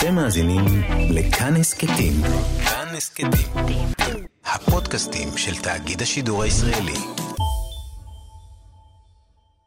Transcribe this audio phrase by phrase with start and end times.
[0.00, 0.64] אתם מאזינים
[1.10, 2.12] לכאן הסכתים.
[2.64, 3.30] כאן הסכתים.
[4.44, 6.94] הפודקאסטים של תאגיד השידור הישראלי.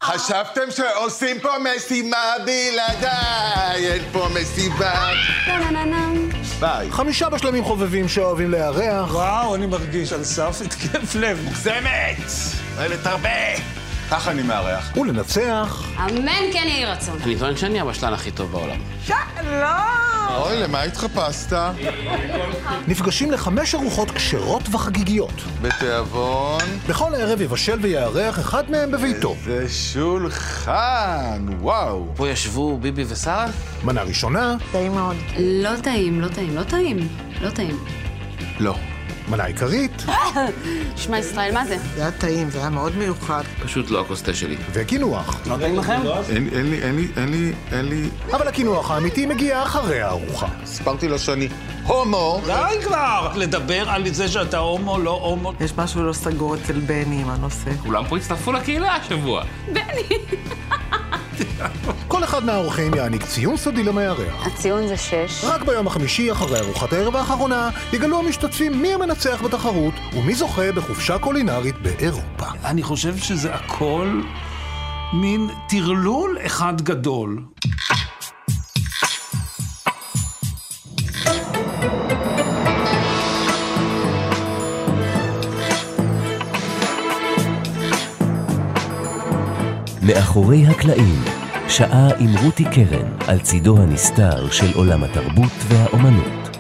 [0.03, 5.09] חשבתם שעושים פה משימה בלעדיי, אין פה מסיבה.
[6.59, 6.91] ביי.
[6.91, 9.13] חמישה בשלמים חובבים שאוהבים לארח.
[9.13, 11.41] וואו, אני מרגיש על סף התקף לב.
[11.43, 12.17] מוגזמת!
[12.79, 13.82] לתרבה!
[14.11, 14.97] ככה אני מארח.
[14.97, 15.85] ולנצח.
[15.99, 17.17] אמן כן יהי רצון.
[17.23, 18.77] אני טוען שאני הבשלן הכי טוב בעולם.
[20.35, 21.57] אוי, למה התחפשת?
[22.87, 25.33] נפגשים לחמש ארוחות כשרות וחגיגיות.
[25.61, 26.61] בתיאבון.
[26.87, 29.35] בכל ערב יבשל ויארח אחד מהם בביתו.
[29.45, 32.07] זה שולחן, וואו.
[32.15, 33.45] פה ישבו ביבי ושרה?
[33.83, 34.55] מנה ראשונה,
[35.39, 37.07] לא טעים, לא טעים, לא טעים.
[37.41, 37.79] לא טעים.
[38.59, 38.75] לא.
[39.27, 40.05] מנה עיקרית
[40.95, 41.77] שמע ישראל, מה זה?
[41.95, 43.43] זה היה טעים, זה היה מאוד מיוחד.
[43.63, 44.57] פשוט לא הכוס תה שלי.
[44.71, 45.39] וקינוח.
[45.45, 46.01] לא טעים לכם?
[46.29, 48.09] אין לי, אין לי, אין לי, אין לי...
[48.31, 50.47] אבל הקינוח האמיתי מגיע אחרי הארוחה.
[50.65, 51.49] סיפרתי לו שאני
[51.87, 52.41] הומו.
[52.45, 53.31] די כבר!
[53.35, 55.53] לדבר על זה שאתה הומו, לא הומו.
[55.59, 57.71] יש משהו לא סגור אצל בני עם הנושא.
[57.83, 59.43] כולם פה הצטרפו לקהילה השבוע.
[62.07, 64.47] כל אחד מהאורחים יעניק ציון סודי למארח.
[64.47, 65.43] הציון זה שש.
[65.43, 71.19] רק ביום החמישי, אחרי ארוחת הערב האחרונה, יגלו המשתתפים מי המנצח בתחרות ומי זוכה בחופשה
[71.19, 72.45] קולינרית באירופה.
[72.65, 74.21] אני חושב שזה הכל
[75.13, 77.43] מין טרלול אחד גדול.
[90.05, 91.23] מאחורי הקלעים,
[91.69, 96.57] שעה עם רותי קרן על צידו הנסתר של עולם התרבות והאומנות.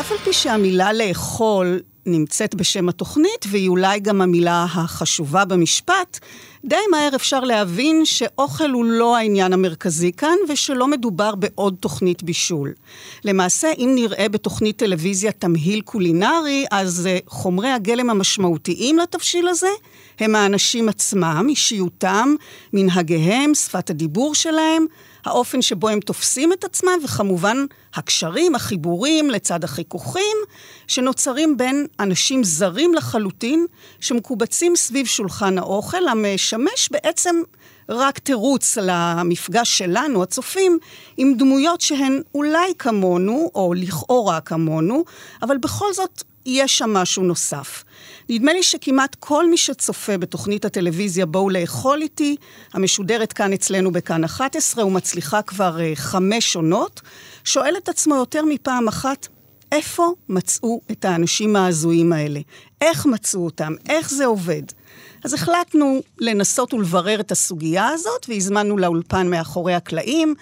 [0.00, 6.18] אף על פי שהמילה לאכול נמצאת בשם התוכנית, והיא אולי גם המילה החשובה במשפט,
[6.64, 12.72] די מהר אפשר להבין שאוכל הוא לא העניין המרכזי כאן, ושלא מדובר בעוד תוכנית בישול.
[13.24, 19.68] למעשה, אם נראה בתוכנית טלוויזיה תמהיל קולינרי, אז uh, חומרי הגלם המשמעותיים לתבשיל הזה
[20.18, 22.34] הם האנשים עצמם, אישיותם,
[22.72, 24.86] מנהגיהם, שפת הדיבור שלהם,
[25.28, 27.56] האופן שבו הם תופסים את עצמם, וכמובן
[27.94, 30.36] הקשרים, החיבורים, לצד החיכוכים,
[30.86, 33.66] שנוצרים בין אנשים זרים לחלוטין,
[34.00, 37.42] שמקובצים סביב שולחן האוכל, המשמש בעצם
[37.88, 40.78] רק תירוץ למפגש שלנו, הצופים,
[41.16, 45.04] עם דמויות שהן אולי כמונו, או לכאורה כמונו,
[45.42, 47.84] אבל בכל זאת יש שם משהו נוסף.
[48.28, 52.36] נדמה לי שכמעט כל מי שצופה בתוכנית הטלוויזיה בואו לאכול איתי,
[52.72, 57.00] המשודרת כאן אצלנו בכאן 11 ומצליחה כבר uh, חמש עונות,
[57.44, 59.28] שואל את עצמו יותר מפעם אחת,
[59.72, 62.40] איפה מצאו את האנשים ההזויים האלה?
[62.80, 63.72] איך מצאו אותם?
[63.88, 64.62] איך זה עובד?
[65.24, 70.34] אז החלטנו לנסות ולברר את הסוגיה הזאת, והזמנו לאולפן מאחורי הקלעים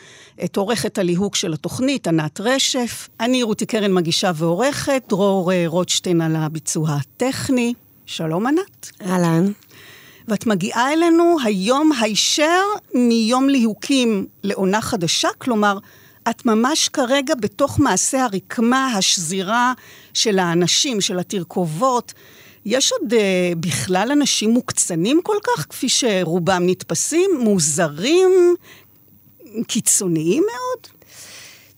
[0.44, 3.08] את עורכת הליהוק של התוכנית, ענת רשף.
[3.20, 7.74] אני רותי קרן מגישה ועורכת, דרור אה, רוטשטיין על הביצוע הטכני.
[8.06, 8.90] שלום ענת.
[9.06, 9.52] אהלן.
[10.28, 12.62] ואת מגיעה אלינו היום הישר
[12.94, 15.78] מיום ליהוקים לעונה חדשה, כלומר,
[16.30, 19.72] את ממש כרגע בתוך מעשה הרקמה, השזירה
[20.14, 22.12] של האנשים, של התרכובות.
[22.66, 23.16] יש עוד uh,
[23.60, 28.54] בכלל אנשים מוקצנים כל כך, כפי שרובם נתפסים, מוזרים,
[29.66, 30.86] קיצוניים מאוד?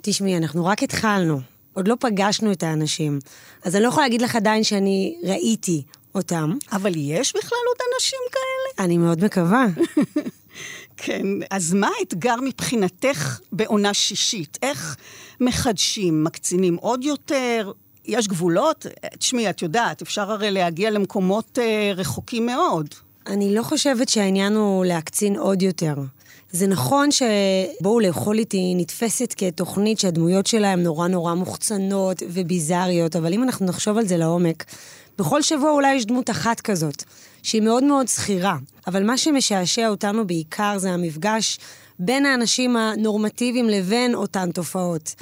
[0.03, 1.41] תשמעי, אנחנו רק התחלנו.
[1.73, 3.19] עוד לא פגשנו את האנשים.
[3.65, 5.83] אז אני לא יכולה להגיד לך עדיין שאני ראיתי
[6.15, 6.55] אותם.
[6.73, 8.85] אבל יש בכלל עוד אנשים כאלה?
[8.85, 9.67] אני מאוד מקווה.
[11.03, 14.59] כן, אז מה האתגר מבחינתך בעונה שישית?
[14.63, 14.97] איך
[15.41, 17.73] מחדשים, מקצינים עוד יותר?
[18.09, 18.87] יש גבולות?
[19.19, 22.89] תשמעי, את יודעת, אפשר הרי להגיע למקומות אה, רחוקים מאוד.
[23.27, 25.95] אני לא חושבת שהעניין הוא להקצין עוד יותר.
[26.53, 33.33] זה נכון שבואו לאכול איתי נתפסת כתוכנית שהדמויות שלה הן נורא נורא מוחצנות וביזריות, אבל
[33.33, 34.65] אם אנחנו נחשוב על זה לעומק,
[35.19, 37.05] בכל שבוע אולי יש דמות אחת כזאת,
[37.43, 41.59] שהיא מאוד מאוד שכירה, אבל מה שמשעשע אותנו בעיקר זה המפגש
[41.99, 45.15] בין האנשים הנורמטיביים לבין אותן תופעות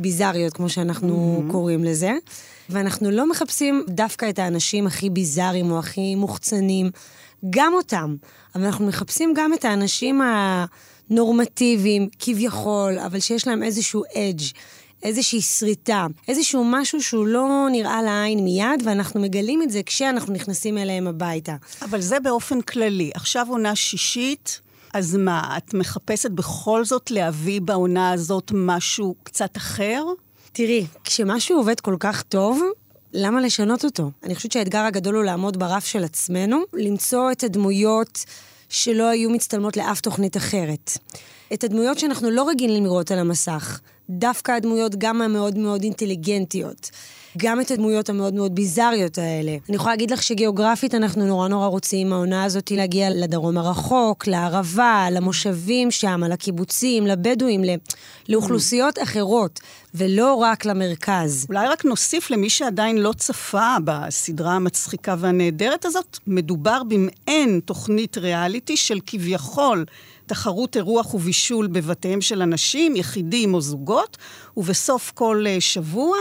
[0.00, 1.52] ביזריות, כמו שאנחנו mm-hmm.
[1.52, 2.12] קוראים לזה.
[2.70, 6.90] ואנחנו לא מחפשים דווקא את האנשים הכי ביזריים או הכי מוחצנים,
[7.50, 8.16] גם אותם,
[8.54, 10.20] אבל אנחנו מחפשים גם את האנשים
[11.10, 14.44] הנורמטיביים, כביכול, אבל שיש להם איזשהו אדג',
[15.02, 20.78] איזושהי שריטה, איזשהו משהו שהוא לא נראה לעין מיד, ואנחנו מגלים את זה כשאנחנו נכנסים
[20.78, 21.56] אליהם הביתה.
[21.82, 23.10] אבל זה באופן כללי.
[23.14, 24.60] עכשיו עונה שישית,
[24.94, 30.04] אז מה, את מחפשת בכל זאת להביא בעונה הזאת משהו קצת אחר?
[30.52, 32.62] תראי, כשמשהו עובד כל כך טוב,
[33.12, 34.10] למה לשנות אותו?
[34.22, 38.24] אני חושבת שהאתגר הגדול הוא לעמוד ברף של עצמנו, למצוא את הדמויות
[38.68, 40.90] שלא היו מצטלמות לאף תוכנית אחרת.
[41.52, 46.90] את הדמויות שאנחנו לא רגילים לראות על המסך, דווקא הדמויות גם המאוד מאוד אינטליגנטיות.
[47.38, 49.56] גם את הדמויות המאוד מאוד ביזריות האלה.
[49.68, 55.06] אני יכולה להגיד לך שגיאוגרפית אנחנו נורא נורא רוצים, העונה הזאת להגיע לדרום הרחוק, לערבה,
[55.12, 57.64] למושבים שם, לקיבוצים, לבדואים,
[58.28, 59.60] לאוכלוסיות אחרות,
[59.94, 61.46] ולא רק למרכז.
[61.48, 68.76] אולי רק נוסיף למי שעדיין לא צפה בסדרה המצחיקה והנהדרת הזאת, מדובר במעין תוכנית ריאליטי
[68.76, 69.84] של כביכול
[70.26, 74.16] תחרות אירוח ובישול בבתיהם של אנשים, יחידים או זוגות,
[74.56, 76.16] ובסוף כל אה, שבוע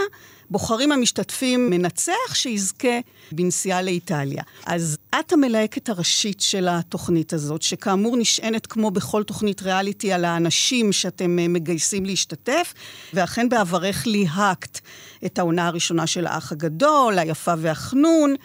[0.52, 3.00] בוחרים המשתתפים מנצח שיזכה
[3.32, 4.44] בנסיעה לאיטליה.
[4.66, 10.92] אז את המלהקת הראשית של התוכנית הזאת, שכאמור נשענת כמו בכל תוכנית ריאליטי על האנשים
[10.92, 12.74] שאתם אה, מגייסים להשתתף,
[13.14, 14.80] ואכן בעברך ליהקת
[15.26, 18.36] את העונה הראשונה של האח הגדול, היפה והחנון.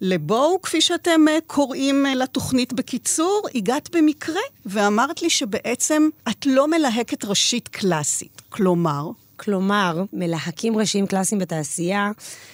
[0.00, 6.68] לבואו, כפי שאתם אה, קוראים אה, לתוכנית בקיצור, הגעת במקרה ואמרת לי שבעצם את לא
[6.68, 8.42] מלהקת ראשית קלאסית.
[8.48, 12.10] כלומר, כלומר, מלהקים ראשיים קלאסיים בתעשייה,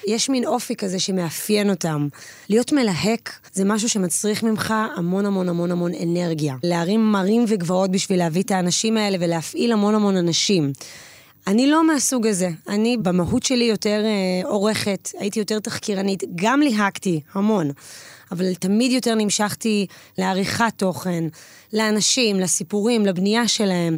[0.07, 2.09] יש מין אופי כזה שמאפיין אותם.
[2.49, 6.55] להיות מלהק זה משהו שמצריך ממך המון המון המון המון אנרגיה.
[6.63, 10.73] להרים מרים וגבעות בשביל להביא את האנשים האלה ולהפעיל המון המון אנשים.
[11.47, 12.49] אני לא מהסוג הזה.
[12.69, 17.71] אני במהות שלי יותר אה, עורכת, הייתי יותר תחקירנית, גם ליהקתי המון.
[18.33, 19.87] אבל תמיד יותר נמשכתי
[20.19, 21.25] לעריכת תוכן,
[21.73, 23.97] לאנשים, לסיפורים, לבנייה שלהם.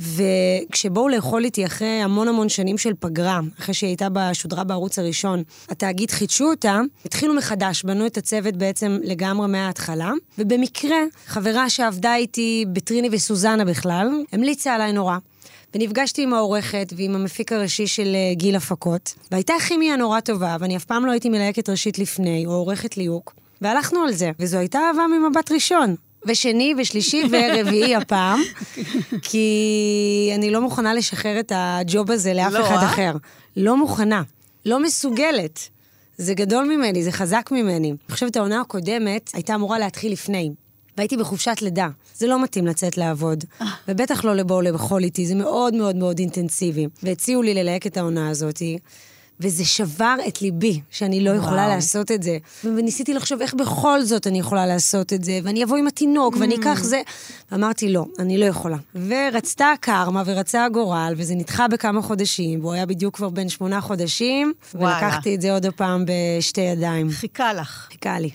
[0.00, 5.42] וכשבואו לאכול איתי אחרי המון המון שנים של פגרה, אחרי שהיא הייתה בשודרה בערוץ הראשון,
[5.68, 12.64] התאגיד חידשו אותה, התחילו מחדש, בנו את הצוות בעצם לגמרי מההתחלה, ובמקרה, חברה שעבדה איתי
[12.72, 15.16] בטריני וסוזנה בכלל, המליצה עליי נורא.
[15.74, 20.76] ונפגשתי עם העורכת ועם המפיק הראשי של אה, גיל הפקות, והייתה כימיה נורא טובה, ואני
[20.76, 24.78] אף פעם לא הייתי מלייקת ראשית לפני, או עורכת ליהוק, והלכנו על זה, וזו הייתה
[24.78, 25.94] אהבה ממבט ראשון.
[26.26, 28.40] ושני ושלישי ורביעי הפעם,
[29.22, 32.86] כי אני לא מוכנה לשחרר את הג'וב הזה לאף לא, אחד אה?
[32.86, 33.12] אחר.
[33.56, 34.22] לא מוכנה.
[34.66, 35.68] לא מסוגלת.
[36.18, 37.88] זה גדול ממני, זה חזק ממני.
[37.90, 40.52] אני חושבת העונה הקודמת הייתה אמורה להתחיל לפני.
[40.96, 41.88] והייתי בחופשת לידה.
[42.14, 43.44] זה לא מתאים לצאת לעבוד.
[43.60, 43.66] אה.
[43.88, 46.86] ובטח לא לבואו לאכול איתי, זה מאוד מאוד מאוד אינטנסיבי.
[47.02, 48.78] והציעו לי ללהק את העונה הזאתי.
[49.40, 51.68] וזה שבר את ליבי, שאני לא יכולה וואו.
[51.74, 52.38] לעשות את זה.
[52.64, 56.38] וניסיתי לחשוב איך בכל זאת אני יכולה לעשות את זה, ואני אבוא עם התינוק, mm.
[56.40, 57.02] ואני אקח זה.
[57.52, 58.76] ואמרתי, לא, אני לא יכולה.
[58.94, 64.52] ורצתה הקרמה ורצה הגורל, וזה נדחה בכמה חודשים, והוא היה בדיוק כבר בן שמונה חודשים,
[64.74, 64.96] וואלה.
[64.96, 66.04] ולקחתי את זה עוד פעם
[66.38, 67.10] בשתי ידיים.
[67.10, 67.86] חיכה לך.
[67.92, 68.30] חיכה לי.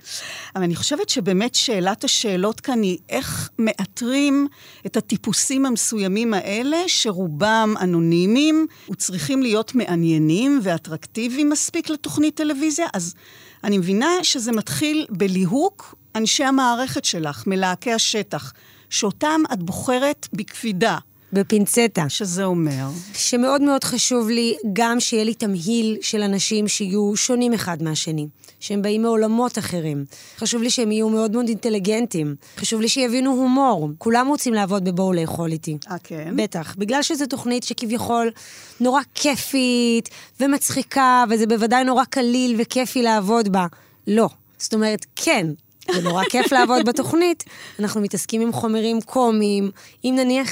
[0.55, 4.47] אבל אני חושבת שבאמת שאלת השאלות כאן היא איך מאתרים
[4.85, 13.15] את הטיפוסים המסוימים האלה, שרובם אנונימיים, וצריכים להיות מעניינים, ואת אטרקטיבי מספיק לתוכנית טלוויזיה, אז
[13.63, 18.53] אני מבינה שזה מתחיל בליהוק אנשי המערכת שלך, מלהקי השטח,
[18.89, 20.97] שאותם את בוחרת בקפידה.
[21.33, 22.09] בפינצטה.
[22.09, 22.87] שזה אומר?
[23.13, 28.27] שמאוד מאוד חשוב לי גם שיהיה לי תמהיל של אנשים שיהיו שונים אחד מהשני,
[28.59, 30.05] שהם באים מעולמות אחרים.
[30.37, 32.35] חשוב לי שהם יהיו מאוד מאוד אינטליגנטים.
[32.57, 33.89] חשוב לי שיבינו הומור.
[33.97, 35.77] כולם רוצים לעבוד בבואו לאכול איתי.
[35.91, 36.33] אה, כן?
[36.35, 36.75] בטח.
[36.77, 38.31] בגלל שזו תוכנית שכביכול
[38.79, 40.09] נורא כיפית
[40.39, 43.65] ומצחיקה, וזה בוודאי נורא קליל וכיפי לעבוד בה.
[44.07, 44.29] לא.
[44.57, 45.47] זאת אומרת, כן,
[45.95, 47.43] זה נורא כיף לעבוד בתוכנית.
[47.79, 49.71] אנחנו מתעסקים עם חומרים קומיים,
[50.03, 50.49] אם נניח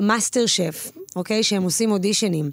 [0.00, 1.42] מאסטר אה, שף, אוקיי?
[1.42, 2.50] שהם עושים אודישנים.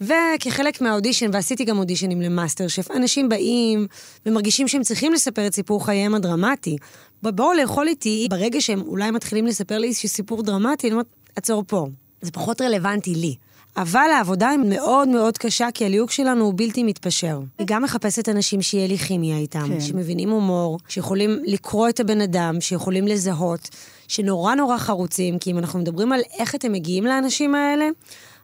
[0.00, 3.86] וכחלק מהאודישן, ועשיתי גם אודישנים למאסטר שף, אנשים באים
[4.26, 6.76] ומרגישים שהם צריכים לספר את סיפור חייהם הדרמטי.
[7.22, 11.64] בואו לאכול איתי, ברגע שהם אולי מתחילים לספר לי איזשהו סיפור דרמטי, אני אומרת, עצור
[11.66, 11.86] פה.
[12.22, 13.34] זה פחות רלוונטי לי.
[13.76, 17.40] אבל העבודה היא מאוד מאוד קשה, כי הליהוק שלנו הוא בלתי מתפשר.
[17.58, 19.80] היא גם מחפשת אנשים שיהיה לי כימיה איתם, כן.
[19.80, 23.68] שמבינים הומור, שיכולים לקרוא את הבן אדם, שיכולים לזהות,
[24.08, 27.88] שנורא נורא חרוצים, כי אם אנחנו מדברים על איך אתם מגיעים לאנשים האלה,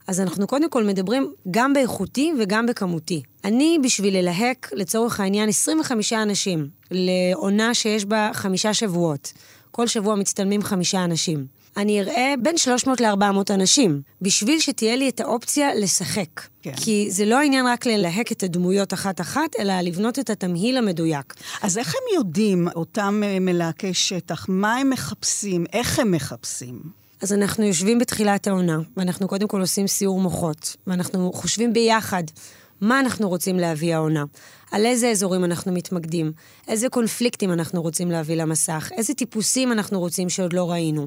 [0.06, 3.22] אז אנחנו קודם כל מדברים גם באיכותי וגם בכמותי.
[3.44, 9.32] אני, בשביל ללהק, לצורך העניין, 25 אנשים, לעונה שיש בה חמישה שבועות.
[9.70, 11.46] כל שבוע מצטלמים חמישה אנשים.
[11.76, 16.40] אני אראה בין 300 ל-400 אנשים, בשביל שתהיה לי את האופציה לשחק.
[16.62, 16.72] כן.
[16.76, 21.34] כי זה לא העניין רק ללהק את הדמויות אחת-אחת, אלא לבנות את התמהיל המדויק.
[21.62, 27.05] אז איך הם יודעים, אותם אה, מלהקי שטח, מה הם מחפשים, איך הם מחפשים?
[27.22, 32.22] אז אנחנו יושבים בתחילת העונה, ואנחנו קודם כל עושים סיור מוחות, ואנחנו חושבים ביחד
[32.80, 34.24] מה אנחנו רוצים להביא העונה,
[34.70, 36.32] על איזה אזורים אנחנו מתמקדים,
[36.68, 41.06] איזה קונפליקטים אנחנו רוצים להביא למסך, איזה טיפוסים אנחנו רוצים שעוד לא ראינו.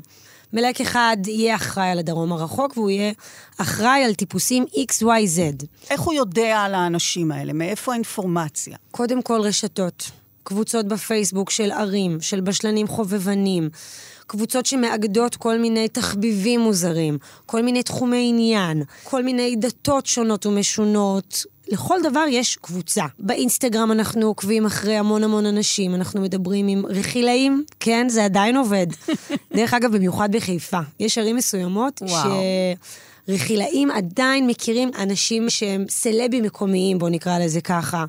[0.54, 3.12] מלהק אחד יהיה אחראי על הדרום הרחוק, והוא יהיה
[3.58, 5.66] אחראי על טיפוסים XYZ.
[5.90, 7.54] איך הוא יודע על האנשים האלה?
[7.54, 8.78] מאיפה האינפורמציה?
[8.92, 10.12] קודם כל רשתות.
[10.44, 13.70] קבוצות בפייסבוק של ערים, של בשלנים חובבנים,
[14.30, 21.46] קבוצות שמאגדות כל מיני תחביבים מוזרים, כל מיני תחומי עניין, כל מיני דתות שונות ומשונות.
[21.68, 23.06] לכל דבר יש קבוצה.
[23.20, 28.88] באינסטגרם אנחנו עוקבים אחרי המון המון אנשים, אנחנו מדברים עם רכילאים, כן, זה עדיין עובד.
[29.56, 30.80] דרך אגב, במיוחד בחיפה.
[31.00, 32.30] יש ערים מסוימות וואו.
[33.28, 38.06] שרכילאים עדיין מכירים אנשים שהם סלבים מקומיים, בואו נקרא לזה ככה.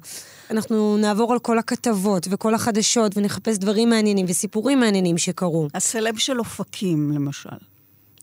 [0.50, 5.69] אנחנו נעבור על כל הכתבות וכל החדשות ונחפש דברים מעניינים וסיפורים מעניינים שקרו.
[5.75, 7.49] הסלב של אופקים, למשל.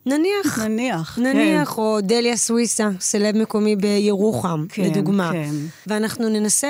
[0.06, 0.60] נניח.
[0.60, 1.82] נניח, נניח, כן.
[1.82, 5.32] או דליה סוויסה, סלב מקומי בירוחם, כן, לדוגמה.
[5.32, 5.56] כן.
[5.88, 6.68] ואנחנו ננסה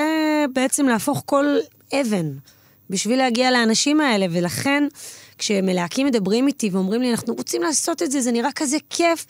[0.52, 1.44] בעצם להפוך כל
[1.92, 2.30] אבן
[2.90, 4.84] בשביל להגיע לאנשים האלה, ולכן
[5.38, 9.26] כשמלהקים מדברים איתי ואומרים לי, אנחנו רוצים לעשות את זה, זה נראה כזה כיף.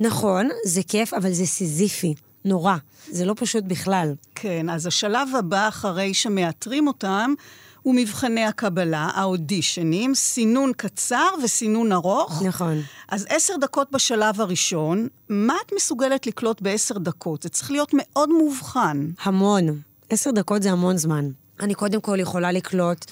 [0.00, 2.76] נכון, זה כיף, אבל זה סיזיפי, נורא.
[3.10, 4.14] זה לא פשוט בכלל.
[4.34, 7.34] כן, אז השלב הבא אחרי שמאתרים אותם
[7.82, 12.42] הוא מבחני הקבלה, האודישנים, סינון קצר וסינון ארוך.
[12.42, 12.82] נכון.
[13.08, 17.42] אז עשר דקות בשלב הראשון, מה את מסוגלת לקלוט בעשר דקות?
[17.42, 19.06] זה צריך להיות מאוד מובחן.
[19.22, 19.80] המון.
[20.10, 21.28] עשר דקות זה המון זמן.
[21.60, 23.04] אני קודם כל יכולה לקלוט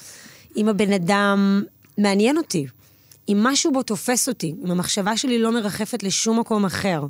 [0.57, 1.63] אם הבן אדם
[1.99, 2.67] מעניין אותי,
[3.29, 7.07] אם משהו בו תופס אותי, אם המחשבה שלי לא מרחפת לשום מקום אחר.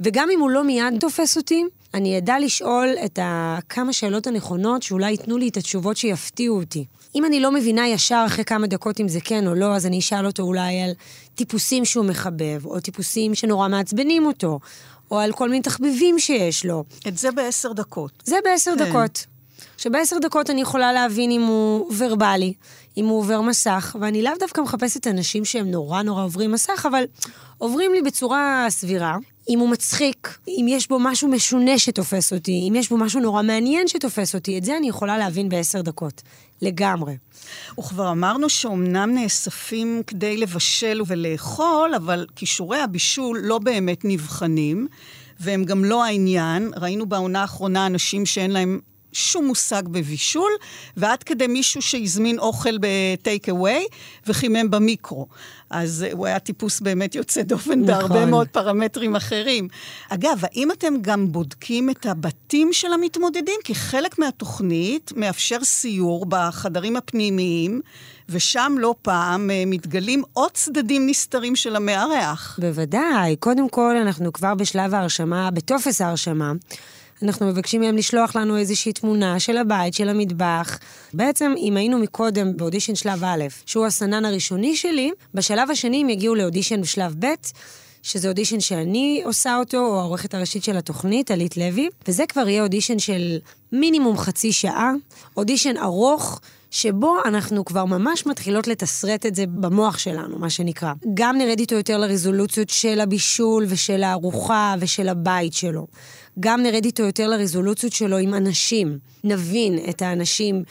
[0.00, 5.10] וגם אם הוא לא מיד תופס אותי, אני אדע לשאול את הכמה שאלות הנכונות שאולי
[5.10, 6.84] ייתנו לי את התשובות שיפתיעו אותי.
[7.14, 9.98] אם אני לא מבינה ישר אחרי כמה דקות אם זה כן או לא, אז אני
[9.98, 10.90] אשאל אותו אולי על
[11.34, 14.60] טיפוסים שהוא מחבב, או טיפוסים שנורא מעצבנים אותו,
[15.10, 16.84] או על כל מיני תחביבים שיש לו.
[17.08, 18.22] את זה בעשר דקות.
[18.24, 18.88] זה בעשר כן.
[18.88, 19.26] דקות.
[19.76, 22.52] שבעשר דקות אני יכולה להבין אם הוא ורבלי,
[22.96, 27.04] אם הוא עובר מסך, ואני לאו דווקא מחפשת אנשים שהם נורא נורא עוברים מסך, אבל
[27.58, 29.16] עוברים לי בצורה סבירה.
[29.48, 33.42] אם הוא מצחיק, אם יש בו משהו משונה שתופס אותי, אם יש בו משהו נורא
[33.42, 36.22] מעניין שתופס אותי, את זה אני יכולה להבין בעשר דקות.
[36.62, 37.16] לגמרי.
[37.78, 44.86] וכבר אמרנו שאומנם נאספים כדי לבשל ולאכול, אבל כישורי הבישול לא באמת נבחנים,
[45.40, 46.70] והם גם לא העניין.
[46.76, 48.80] ראינו בעונה האחרונה אנשים שאין להם
[49.12, 50.50] שום מושג בבישול,
[50.96, 53.86] ועד כדי מישהו שהזמין אוכל בטייק אווי
[54.26, 55.26] וחימם במיקרו.
[55.72, 57.86] אז אה, הוא היה טיפוס באמת יוצא דופן נכון.
[57.86, 59.68] בהרבה מאוד פרמטרים אחרים.
[60.08, 63.54] אגב, האם אתם גם בודקים את הבתים של המתמודדים?
[63.64, 67.80] כי חלק מהתוכנית מאפשר סיור בחדרים הפנימיים,
[68.28, 72.58] ושם לא פעם אה, מתגלים עוד צדדים נסתרים של המארח.
[72.62, 73.36] בוודאי.
[73.36, 76.52] קודם כל, אנחנו כבר בשלב ההרשמה, בטופס ההרשמה.
[77.22, 80.78] אנחנו מבקשים מהם לשלוח לנו איזושהי תמונה של הבית, של המטבח.
[81.14, 86.34] בעצם, אם היינו מקודם באודישן שלב א', שהוא הסנן הראשוני שלי, בשלב השני הם יגיעו
[86.34, 87.26] לאודישן בשלב ב',
[88.02, 92.62] שזה אודישן שאני עושה אותו, או העורכת הראשית של התוכנית, עלית לוי, וזה כבר יהיה
[92.62, 93.38] אודישן של
[93.72, 94.92] מינימום חצי שעה,
[95.36, 96.40] אודישן ארוך.
[96.72, 100.92] שבו אנחנו כבר ממש מתחילות לתסרט את זה במוח שלנו, מה שנקרא.
[101.14, 105.86] גם נרד איתו יותר לרזולוציות של הבישול ושל הארוחה ושל הבית שלו.
[106.40, 108.98] גם נרד איתו יותר לרזולוציות שלו עם אנשים.
[109.24, 110.62] נבין את האנשים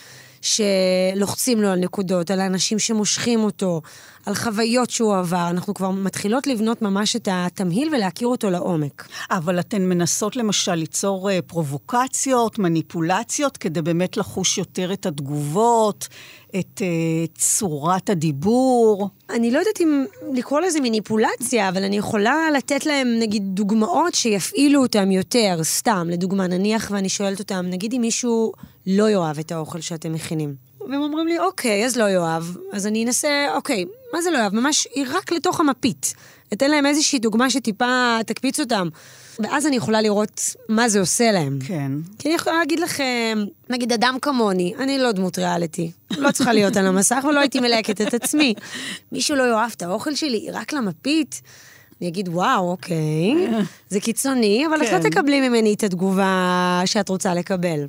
[0.42, 3.82] שלוחצים לו על נקודות, על האנשים שמושכים אותו,
[4.26, 5.48] על חוויות שהוא עבר.
[5.50, 9.08] אנחנו כבר מתחילות לבנות ממש את התמהיל ולהכיר אותו לעומק.
[9.32, 16.08] אבל אתן מנסות למשל ליצור אה, פרובוקציות, מניפולציות, כדי באמת לחוש יותר את התגובות,
[16.60, 16.88] את אה,
[17.38, 19.10] צורת הדיבור.
[19.30, 24.82] אני לא יודעת אם לקרוא לזה מניפולציה, אבל אני יכולה לתת להם, נגיד, דוגמאות שיפעילו
[24.82, 28.52] אותם יותר, סתם, לדוגמה, נניח ואני שואלת אותם, נגיד אם מישהו
[28.88, 30.71] לא יאהב את האוכל שאתם מכינים.
[30.90, 32.44] והם אומרים לי, אוקיי, אז לא יאהב.
[32.74, 34.56] אז אני אנסה, אוקיי, מה זה לא יאהב?
[34.56, 36.14] ממש רק לתוך המפית.
[36.54, 38.90] אתן להם איזושהי דוגמה שטיפה תקפיץ אותם.
[39.40, 41.60] ואז אני יכולה לראות מה זה עושה להם.
[41.68, 41.92] כן.
[42.20, 45.92] כי אני יכולה להגיד לכם, נגיד אדם כמוני, אני לא דמות ריאליטי.
[46.18, 48.54] לא צריכה להיות על המסך ולא הייתי מלהקת את עצמי.
[49.12, 51.42] מישהו לא יאהב את האוכל שלי, רק למפית?
[52.02, 53.36] אני אגיד, וואו, אוקיי,
[53.90, 55.04] זה קיצוני, אבל את כן.
[55.04, 57.86] לא תקבלי ממני את התגובה שאת רוצה לקבל.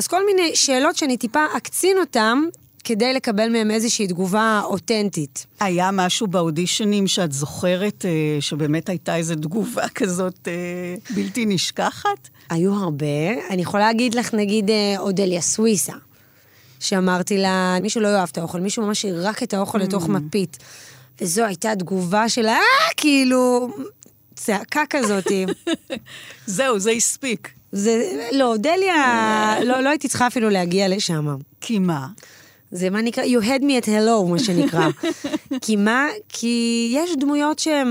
[0.00, 2.38] אז כל מיני שאלות שאני טיפה אקצין אותן,
[2.84, 5.46] כדי לקבל מהם איזושהי תגובה אותנטית.
[5.60, 12.28] היה משהו באודישנים שאת זוכרת, אה, שבאמת הייתה איזו תגובה כזאת אה, בלתי נשכחת?
[12.50, 13.06] היו הרבה.
[13.50, 15.94] אני יכולה להגיד לך, נגיד, אה, אודליה סוויסה,
[16.80, 20.58] שאמרתי לה, מישהו לא יאהב את האוכל, מישהו ממש ירק את האוכל לתוך מפית.
[21.20, 23.70] וזו הייתה תגובה שלה, אה, כאילו,
[24.34, 25.46] צעקה כזאתי.
[26.46, 27.59] זהו, זה הספיק.
[27.72, 31.36] זה, לא, אודליה, לא, לא הייתי צריכה אפילו להגיע לשם.
[31.60, 32.06] כי מה?
[32.72, 34.88] זה מה נקרא, you had me at hello, מה שנקרא.
[35.64, 36.06] כי מה?
[36.28, 37.88] כי יש דמויות שהן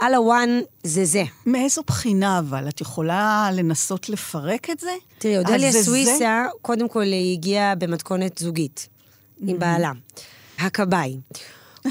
[0.00, 1.24] על הוואן זה זה.
[1.46, 2.68] מאיזו בחינה אבל?
[2.68, 4.90] את יכולה לנסות לפרק את זה?
[5.18, 8.88] תראי, אודליה אז זה סוויסה, קודם כל היא הגיעה במתכונת זוגית,
[9.40, 9.92] עם בעלה,
[10.58, 11.16] הכבאי.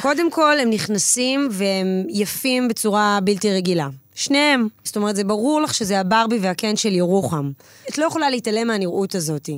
[0.01, 3.87] קודם כל, הם נכנסים והם יפים בצורה בלתי רגילה.
[4.19, 4.67] שניהם.
[4.83, 7.51] זאת אומרת, זה ברור לך שזה הברבי והקן של ירוחם.
[7.89, 9.49] את לא יכולה להתעלם מהנראות הזאת.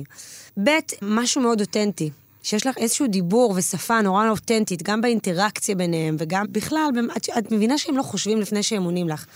[0.64, 0.70] ב',
[1.02, 2.10] משהו מאוד אותנטי.
[2.42, 7.78] שיש לך איזשהו דיבור ושפה נורא אותנטית, גם באינטראקציה ביניהם, וגם בכלל, את, את מבינה
[7.78, 9.26] שהם לא חושבים לפני שהם עונים לך.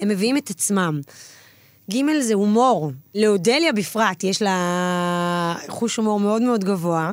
[0.00, 1.00] הם מביאים את עצמם.
[1.90, 2.92] ג' זה הומור.
[3.14, 7.10] לאודליה בפרט, יש לה חוש הומור מאוד מאוד גבוה.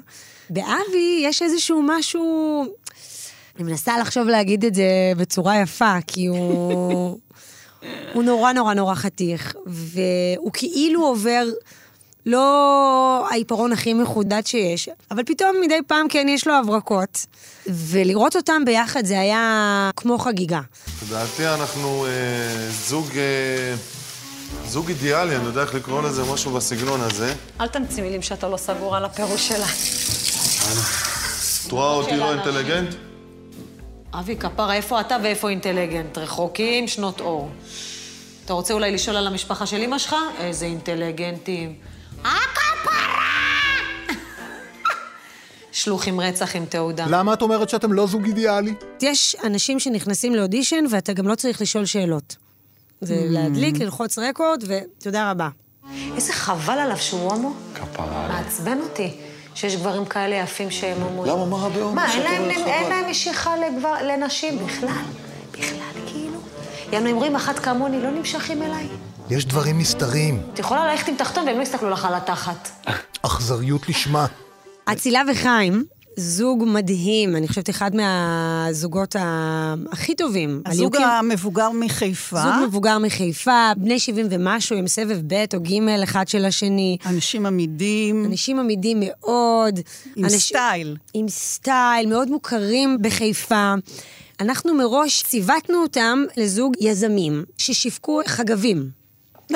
[0.49, 2.65] באבי יש איזשהו משהו...
[3.55, 4.83] אני מנסה לחשוב להגיד את זה
[5.17, 7.17] בצורה יפה, כי הוא...
[8.13, 11.43] הוא נורא נורא נורא חתיך, והוא כאילו עובר
[12.25, 17.25] לא העיפרון הכי מחודד שיש, אבל פתאום מדי פעם כן יש לו הברקות,
[17.67, 20.61] ולראות אותם ביחד זה היה כמו חגיגה.
[21.07, 23.75] לדעתי אנחנו אה, זוג, אה,
[24.65, 27.33] זוג אידיאלי, אני יודע איך לקרוא לזה, משהו בסגנון הזה.
[27.61, 29.67] אל תמציא מילים שאתה לא סגור על הפירוש שלה.
[31.67, 33.12] את רואה אותי לא אינטליגנט?
[34.19, 36.17] אבי, כפרה, איפה אתה ואיפה אינטליגנט?
[36.17, 37.49] רחוקים שנות אור.
[38.45, 40.15] אתה רוצה אולי לשאול על המשפחה של אמא שלך?
[40.39, 41.75] איזה אינטליגנטים.
[45.71, 47.05] שלוח עם רצח עם תעודה.
[47.09, 48.73] למה את אומרת שאתם לא זוג אידיאלי?
[49.01, 52.35] יש אנשים שנכנסים לאודישן ואתה גם לא צריך לשאול שאלות.
[53.01, 55.49] זה להדליק, ללחוץ רקורד, ותודה רבה.
[56.15, 57.53] איזה חבל עליו שהוא הומו.
[57.75, 58.27] כפרה.
[58.27, 59.11] מעצבן אותי
[59.55, 61.31] שיש גברים כאלה יפים שהם הומואים.
[61.33, 61.45] למה?
[61.45, 61.95] מה רע בהומו?
[61.95, 64.89] מה, אין להם, משיכה לגבר, לנשים בכלל.
[65.51, 66.39] בכלל, כאילו.
[66.91, 68.87] יענו, הם רואים אחת כמוני, לא נמשכים אליי.
[69.29, 72.69] יש דברים נסתרים, את יכולה ללכת עם תחתון והם לא יסתכלו לך על התחת.
[73.21, 74.25] אכזריות לשמה.
[74.85, 75.83] אצילה וחיים,
[76.17, 80.61] זוג מדהים, אני חושבת אחד מהזוגות ה- הכי טובים.
[80.65, 82.41] הזוג המבוגר מחיפה.
[82.41, 86.97] זוג מבוגר מחיפה, בני 70 ומשהו, עם סבב ב' או ג' אחד של השני.
[87.05, 88.25] אנשים עמידים.
[88.25, 89.79] אנשים עמידים מאוד.
[90.15, 90.97] עם אנש- סטייל.
[91.13, 93.73] עם סטייל, מאוד מוכרים בחיפה.
[94.39, 98.89] אנחנו מראש ציוותנו אותם לזוג יזמים ששיווקו חגבים.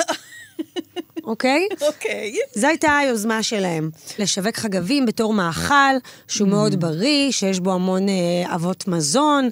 [1.28, 1.68] אוקיי?
[1.80, 2.36] אוקיי.
[2.54, 5.94] זו הייתה היוזמה שלהם, לשווק חגבים בתור מאכל
[6.28, 9.48] שהוא מאוד בריא, שיש בו המון אה, אבות מזון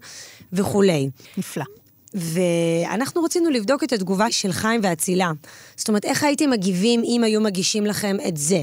[0.53, 1.09] וכולי.
[1.37, 1.65] נפלא.
[2.15, 5.31] ואנחנו רצינו לבדוק את התגובה של חיים ואצילה.
[5.77, 8.63] זאת אומרת, איך הייתם מגיבים אם היו מגישים לכם את זה,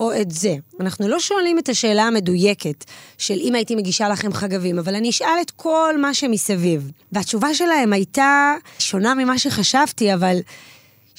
[0.00, 0.54] או את זה?
[0.80, 2.84] אנחנו לא שואלים את השאלה המדויקת
[3.18, 6.90] של אם הייתי מגישה לכם חגבים, אבל אני אשאל את כל מה שמסביב.
[7.12, 10.38] והתשובה שלהם הייתה שונה ממה שחשבתי, אבל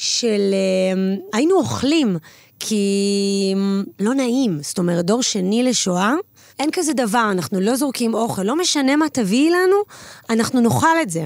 [0.01, 2.17] של אה, היינו אוכלים,
[2.59, 4.59] כי אה, לא נעים.
[4.61, 6.13] זאת אומרת, דור שני לשואה,
[6.59, 8.43] אין כזה דבר, אנחנו לא זורקים אוכל.
[8.43, 9.75] לא משנה מה תביאי לנו,
[10.29, 11.25] אנחנו נאכל את זה.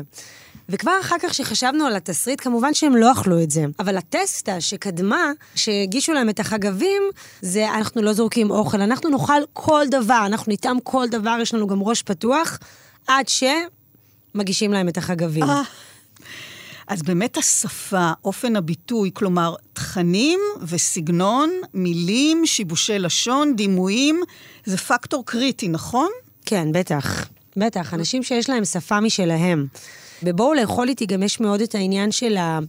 [0.70, 3.66] וכבר אחר כך שחשבנו על התסריט, כמובן שהם לא אכלו את זה.
[3.80, 7.02] אבל הטסטה שקדמה, שהגישו להם את החגבים,
[7.42, 11.68] זה אנחנו לא זורקים אוכל, אנחנו נאכל כל דבר, אנחנו נטעם כל דבר, יש לנו
[11.68, 12.60] גם ראש פתוח,
[13.08, 15.44] עד שמגישים להם את החגבים.
[16.88, 24.21] אז באמת השפה, אופן הביטוי, כלומר, תכנים וסגנון, מילים, שיבושי לשון, דימויים,
[24.65, 26.10] זה פקטור קריטי, נכון?
[26.45, 27.28] כן, בטח.
[27.58, 29.67] בטח, אנשים שיש להם שפה משלהם.
[30.24, 32.60] בבואו לאכול איתי גם יש מאוד את העניין של ה...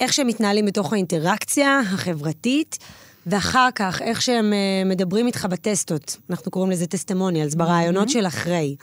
[0.00, 2.78] איך שהם מתנהלים בתוך האינטראקציה החברתית,
[3.26, 6.16] ואחר כך, איך שהם אה, מדברים איתך בטסטות.
[6.30, 8.76] אנחנו קוראים לזה טסטמוניאלס, ברעיונות של אחרי.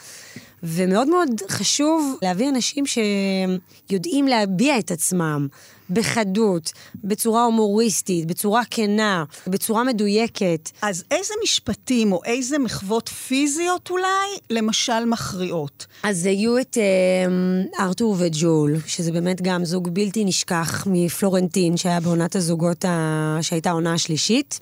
[0.63, 5.47] ומאוד מאוד חשוב להביא אנשים שיודעים להביע את עצמם
[5.89, 6.71] בחדות,
[7.03, 10.69] בצורה הומוריסטית, בצורה כנה, בצורה מדויקת.
[10.81, 15.85] אז איזה משפטים או איזה מחוות פיזיות אולי, למשל, מכריעות?
[16.03, 22.35] אז היו את אה, ארתור וג'ול, שזה באמת גם זוג בלתי נשכח מפלורנטין, שהיה בעונת
[22.35, 23.37] הזוגות ה...
[23.41, 24.59] שהייתה העונה השלישית.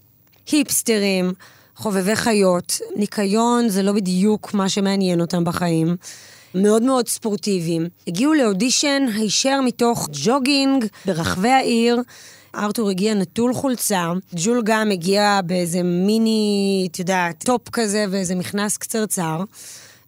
[0.52, 1.34] היפסטרים,
[1.76, 5.96] חובבי חיות, ניקיון זה לא בדיוק מה שמעניין אותם בחיים.
[6.56, 7.88] מאוד מאוד ספורטיביים.
[8.08, 12.02] הגיעו לאודישן הישר מתוך ג'וגינג ברחבי העיר.
[12.56, 18.78] ארתור הגיע נטול חולצה, ג'ול גם הגיע באיזה מיני, את יודעת, טופ כזה ואיזה מכנס
[18.78, 19.44] קצרצר.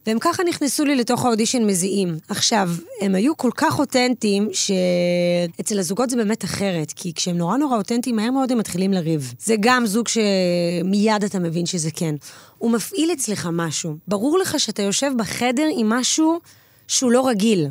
[0.08, 2.18] והם ככה נכנסו לי לתוך האודישן מזיעים.
[2.30, 2.70] עכשיו,
[3.02, 8.16] הם היו כל כך אותנטיים, שאצל הזוגות זה באמת אחרת, כי כשהם נורא נורא אותנטיים,
[8.16, 9.34] מהר מאוד הם מתחילים לריב.
[9.40, 12.16] זה גם זוג שמיד אתה מבין שזה כן.
[12.58, 13.96] הוא מפעיל אצלך משהו.
[14.08, 16.40] ברור לך שאתה יושב בחדר עם משהו
[16.88, 17.68] שהוא לא רגיל.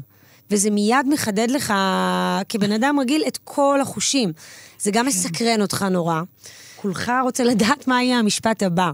[0.51, 1.75] וזה מיד מחדד לך,
[2.49, 4.33] כבן אדם רגיל, את כל החושים.
[4.79, 6.21] זה גם מסקרן אותך נורא.
[6.77, 8.91] כולך רוצה לדעת מה יהיה המשפט הבא.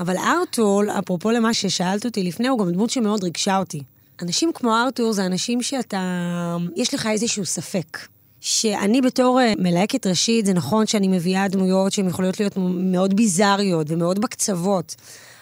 [0.00, 3.82] אבל ארתור, אפרופו למה ששאלת אותי לפני, הוא גם דמות שמאוד ריגשה אותי.
[4.22, 6.56] אנשים כמו ארתור זה אנשים שאתה...
[6.76, 7.98] יש לך איזשהו ספק.
[8.40, 13.86] שאני בתור אה, מלהקת ראשית, זה נכון שאני מביאה דמויות שהן יכולות להיות מאוד ביזריות
[13.90, 14.94] ומאוד בקצוות,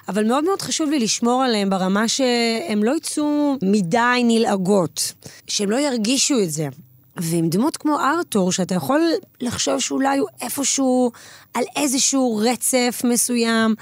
[0.08, 5.12] אבל מאוד מאוד חשוב לי לשמור עליהן ברמה שהן לא יצאו מדי נלעגות,
[5.46, 6.68] שהן לא ירגישו את זה.
[7.16, 9.00] ועם דמות כמו ארתור, שאתה יכול
[9.40, 11.10] לחשוב שאולי הוא איפשהו
[11.54, 13.74] על איזשהו רצף מסוים,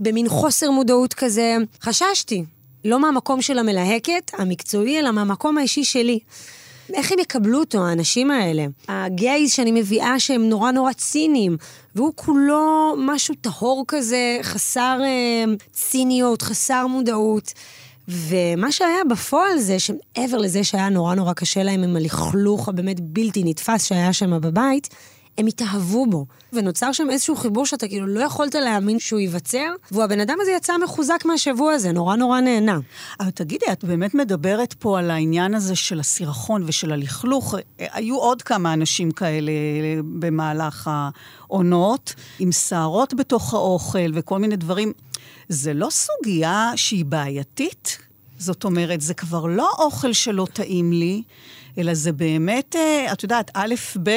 [0.00, 2.44] במין חוסר מודעות כזה, חששתי.
[2.84, 6.18] לא מהמקום של המלהקת, המקצועי, אלא מהמקום האישי שלי.
[6.94, 8.66] איך הם יקבלו אותו, האנשים האלה?
[8.88, 11.56] הגייז שאני מביאה שהם נורא נורא ציניים,
[11.94, 17.52] והוא כולו משהו טהור כזה, חסר אה, ציניות, חסר מודעות.
[18.08, 23.42] ומה שהיה בפועל זה שמעבר לזה שהיה נורא נורא קשה להם עם הלכלוך הבאמת בלתי
[23.44, 24.88] נתפס שהיה שם בבית,
[25.38, 26.26] הם התאהבו בו.
[26.52, 30.78] ונוצר שם איזשהו חיבור שאתה כאילו לא יכולת להאמין שהוא ייווצר, והבן אדם הזה יצא
[30.84, 32.78] מחוזק מהשבוע הזה, נורא נורא נהנה.
[33.20, 37.54] אבל תגידי, את באמת מדברת פה על העניין הזה של הסירחון ושל הלכלוך.
[37.78, 39.52] היו עוד כמה אנשים כאלה
[40.02, 44.92] במהלך העונות, עם שערות בתוך האוכל וכל מיני דברים.
[45.48, 47.98] זה לא סוגיה שהיא בעייתית?
[48.38, 51.22] זאת אומרת, זה כבר לא אוכל שלא טעים לי,
[51.78, 54.10] אלא זה באמת, אה, את יודעת, א', ב',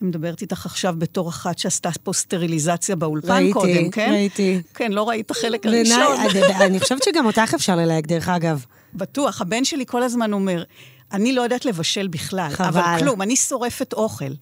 [0.00, 4.10] אני מדברת איתך עכשיו בתור אחת שעשתה פה סטריליזציה באולפן ראיתי, קודם, כן?
[4.12, 4.62] ראיתי.
[4.74, 6.02] כן, לא ראית החלק הראשון.
[6.60, 8.64] אני חושבת שגם אותך אפשר ללהק, דרך אגב.
[8.94, 10.62] בטוח, הבן שלי כל הזמן אומר,
[11.12, 12.66] אני לא יודעת לבשל בכלל, חבל.
[12.66, 14.32] אבל כלום, אני שורפת אוכל.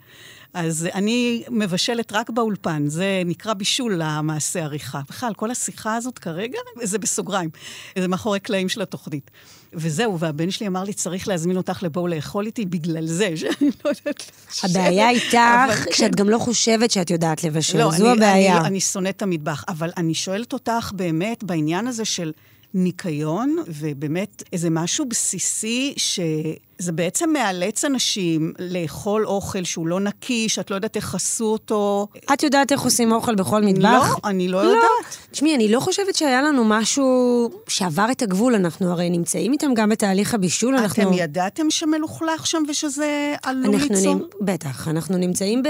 [0.55, 5.01] אז אני מבשלת רק באולפן, זה נקרא בישול למעשה עריכה.
[5.09, 7.51] בכלל, כל השיחה הזאת כרגע, זה בסוגריים,
[7.99, 9.31] זה מאחורי קלעים של התוכנית.
[9.73, 13.91] וזהו, והבן שלי אמר לי, צריך להזמין אותך לבואו לאכול איתי בגלל זה, שאני לא
[13.91, 14.67] יודעת לבשל.
[14.79, 16.17] הבעיה איתך, אבל שאת כן.
[16.17, 18.59] גם לא חושבת שאת יודעת לבשל, לא, זו אני, הבעיה.
[18.59, 22.33] אני, אני שונאת את המטבח, אבל אני שואלת אותך באמת בעניין הזה של
[22.74, 30.70] ניקיון, ובאמת איזה משהו בסיסי שזה בעצם מאלץ אנשים לאכול אוכל שהוא לא נקי, שאת
[30.70, 32.09] לא יודעת איך עשו אותו.
[32.33, 34.16] את יודעת איך עושים אוכל בכל מטבח?
[34.24, 35.16] לא, אני לא יודעת.
[35.31, 38.54] תשמעי, אני לא חושבת שהיה לנו משהו שעבר את הגבול.
[38.54, 40.76] אנחנו הרי נמצאים איתם גם בתהליך הבישול.
[40.76, 41.02] אנחנו...
[41.02, 44.14] אתם ידעתם שמלוכלך שם ושזה עלול אנחנו ליצור?
[44.14, 44.22] נמ...
[44.40, 45.68] בטח, אנחנו נמצאים ב...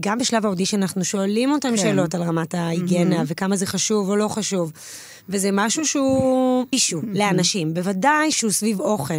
[0.00, 1.76] גם בשלב האודישן, אנחנו שואלים אותם כן.
[1.76, 4.72] שאלות על רמת ההיגיינה, וכמה זה חשוב או לא חשוב.
[5.28, 9.14] וזה משהו שהוא אישו לאנשים, בוודאי שהוא סביב אוכל.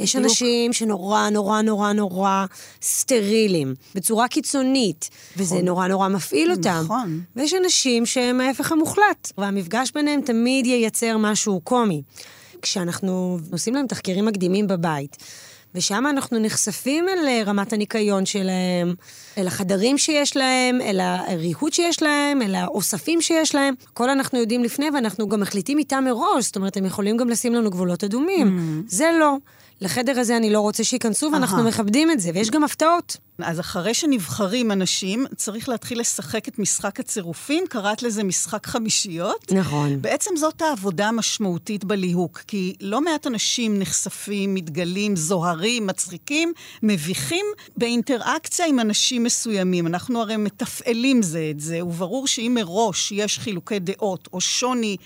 [0.00, 0.16] יש.
[0.16, 2.44] אנשים שנורא נורא נורא נורא
[2.82, 6.80] סטרילים, בצורה קיצונית, וזה נורא נורא מפעיל אותם.
[6.84, 7.20] נכון.
[7.36, 12.02] ויש אנשים שהם ההפך המוחלט, והמפגש ביניהם תמיד ייצר משהו קומי.
[12.62, 15.16] כשאנחנו עושים להם תחקירים מקדימים בבית,
[15.74, 18.94] ושם אנחנו נחשפים אל אה, רמת הניקיון שלהם,
[19.38, 23.74] אל החדרים שיש להם, אל הריהוט שיש להם, אל האוספים שיש להם.
[23.92, 27.54] הכל אנחנו יודעים לפני, ואנחנו גם מחליטים איתם מראש, זאת אומרת, הם יכולים גם לשים
[27.54, 28.46] לנו גבולות אדומים.
[28.88, 29.36] זה לא.
[29.80, 31.66] לחדר הזה אני לא רוצה שייכנסו, ואנחנו אהה.
[31.66, 33.16] מכבדים את זה, ויש גם הפתעות.
[33.38, 39.52] אז אחרי שנבחרים אנשים, צריך להתחיל לשחק את משחק הצירופים, קראת לזה משחק חמישיות.
[39.52, 40.02] נכון.
[40.02, 48.66] בעצם זאת העבודה המשמעותית בליהוק, כי לא מעט אנשים נחשפים, מתגלים, זוהרים, מצחיקים, מביכים, באינטראקציה
[48.66, 49.86] עם אנשים מסוימים.
[49.86, 54.96] אנחנו הרי מתפעלים זה את זה, וברור שאם מראש יש חילוקי דעות, או שוני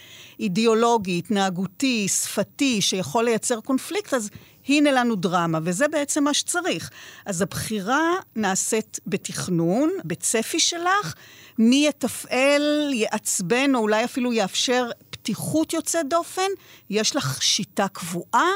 [0.41, 4.31] אידיאולוגי, התנהגותי, שפתי, שיכול לייצר קונפליקט, אז
[4.69, 6.91] הנה לנו דרמה, וזה בעצם מה שצריך.
[7.27, 11.15] אז הבחירה נעשית בתכנון, בצפי שלך,
[11.59, 16.51] מי יתפעל, יעצבן, או אולי אפילו יאפשר פתיחות יוצאת דופן.
[16.91, 18.49] יש לך שיטה קבועה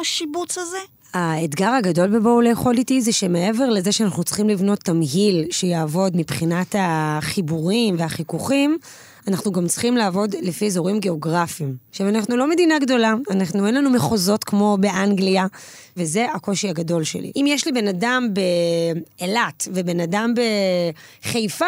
[0.00, 0.78] לשיבוץ הזה?
[1.14, 7.94] האתגר הגדול בבואו לאכול איתי זה שמעבר לזה שאנחנו צריכים לבנות תמהיל שיעבוד מבחינת החיבורים
[7.98, 8.78] והחיכוכים,
[9.28, 11.76] אנחנו גם צריכים לעבוד לפי אזורים גיאוגרפיים.
[11.90, 15.46] עכשיו, אנחנו לא מדינה גדולה, אנחנו אין לנו מחוזות כמו באנגליה,
[15.96, 17.32] וזה הקושי הגדול שלי.
[17.36, 18.28] אם יש לי בן אדם
[19.18, 20.34] באילת ובן אדם
[21.22, 21.64] בחיפה,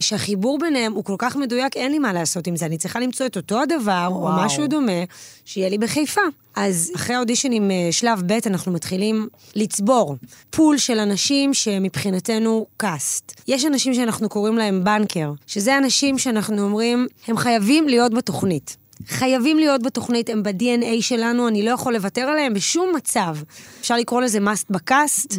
[0.00, 2.66] שהחיבור ביניהם הוא כל כך מדויק, אין לי מה לעשות עם זה.
[2.66, 4.44] אני צריכה למצוא את אותו הדבר, או וואו.
[4.44, 5.02] משהו דומה,
[5.44, 6.20] שיהיה לי בחיפה.
[6.56, 10.16] אז אחרי האודישנים אה, שלב ב', אנחנו מתחילים לצבור
[10.50, 13.40] pool של אנשים שמבחינתנו cast.
[13.48, 18.76] יש אנשים שאנחנו קוראים להם banker, שזה אנשים שאנחנו אומרים, הם חייבים להיות בתוכנית.
[19.06, 23.36] חייבים להיות בתוכנית, הם ב-DNA שלנו, אני לא יכול לוותר עליהם בשום מצב.
[23.80, 25.38] אפשר לקרוא לזה must בקאסט.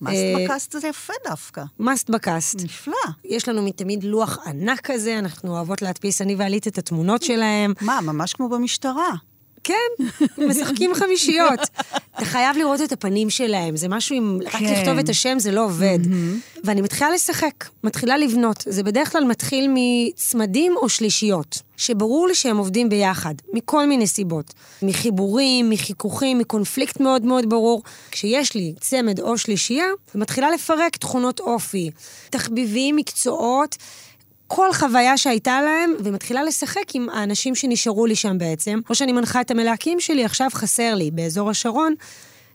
[0.00, 1.62] מאסט אה, בקאסט זה יפה דווקא.
[1.80, 2.64] must בקאסט.
[2.64, 2.94] נפלא.
[3.24, 7.72] יש לנו תמיד לוח ענק כזה, אנחנו אוהבות להדפיס, אני ועלית את התמונות שלהם.
[7.80, 9.14] מה, ממש כמו במשטרה.
[9.64, 10.04] כן,
[10.48, 11.60] משחקים חמישיות.
[12.16, 14.72] אתה חייב לראות את הפנים שלהם, זה משהו רק כן.
[14.72, 15.98] לכתוב את השם זה לא עובד.
[16.64, 18.64] ואני מתחילה לשחק, מתחילה לבנות.
[18.68, 24.54] זה בדרך כלל מתחיל מצמדים או שלישיות, שברור לי שהם עובדים ביחד, מכל מיני סיבות.
[24.82, 27.82] מחיבורים, מחיכוכים, מקונפליקט מאוד מאוד ברור.
[28.10, 31.90] כשיש לי צמד או שלישייה, ומתחילה לפרק תכונות אופי,
[32.30, 33.76] תחביבים, מקצועות.
[34.54, 38.80] כל חוויה שהייתה להם, ומתחילה לשחק עם האנשים שנשארו לי שם בעצם.
[38.90, 41.94] או שאני מנחה את המלהקים שלי, עכשיו חסר לי באזור השרון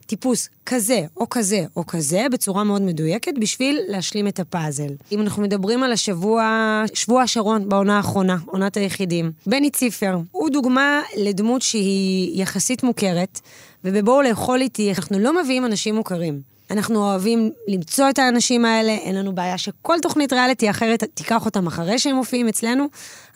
[0.06, 4.94] טיפוס כזה, או כזה, או כזה, בצורה מאוד מדויקת, בשביל להשלים את הפאזל.
[5.12, 9.32] אם אנחנו מדברים על השבוע, שבוע השרון בעונה האחרונה, עונת היחידים.
[9.46, 13.40] בני ציפר, הוא דוגמה לדמות שהיא יחסית מוכרת,
[13.84, 16.57] ובבואו לאכול איתי, אנחנו לא מביאים אנשים מוכרים.
[16.72, 21.68] אנחנו אוהבים למצוא את האנשים האלה, אין לנו בעיה שכל תוכנית ריאליטי אחרת תיקח אותם
[21.68, 22.86] אחרי שהם מופיעים אצלנו,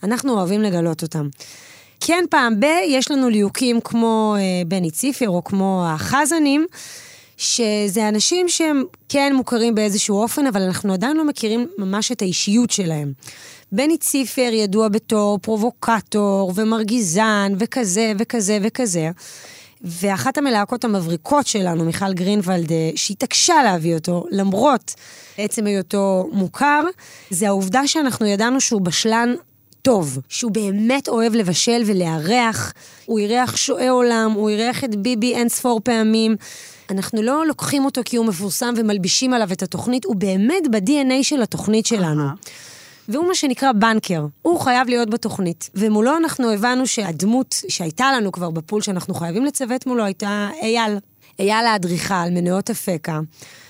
[0.03, 1.29] אנחנו אוהבים לגלות אותם.
[1.99, 6.65] כן, פעם ב- יש לנו ליהוקים כמו אה, בני ציפר או כמו החזנים,
[7.37, 12.71] שזה אנשים שהם כן מוכרים באיזשהו אופן, אבל אנחנו עדיין לא מכירים ממש את האישיות
[12.71, 13.13] שלהם.
[13.71, 19.09] בני ציפר ידוע בתור פרובוקטור ומרגיזן וכזה וכזה וכזה.
[19.83, 24.95] ואחת המלהקות המבריקות שלנו, מיכל גרינוולד, אה, שהתעקשה להביא אותו, למרות
[25.37, 26.83] עצם היותו מוכר,
[27.29, 29.33] זה העובדה שאנחנו ידענו שהוא בשלן
[29.81, 32.73] טוב, שהוא באמת אוהב לבשל ולארח,
[33.05, 36.35] הוא אירח שועי עולם, הוא אירח את ביבי אין ספור פעמים.
[36.89, 41.41] אנחנו לא לוקחים אותו כי הוא מפורסם ומלבישים עליו את התוכנית, הוא באמת ב-DNA של
[41.41, 42.23] התוכנית שלנו.
[43.11, 45.69] והוא מה שנקרא בנקר, הוא חייב להיות בתוכנית.
[45.75, 50.97] ומולו אנחנו הבנו שהדמות שהייתה לנו כבר בפול שאנחנו חייבים לצוות מולו הייתה אייל.
[51.39, 53.19] אייל האדריכל, מניות אפקה,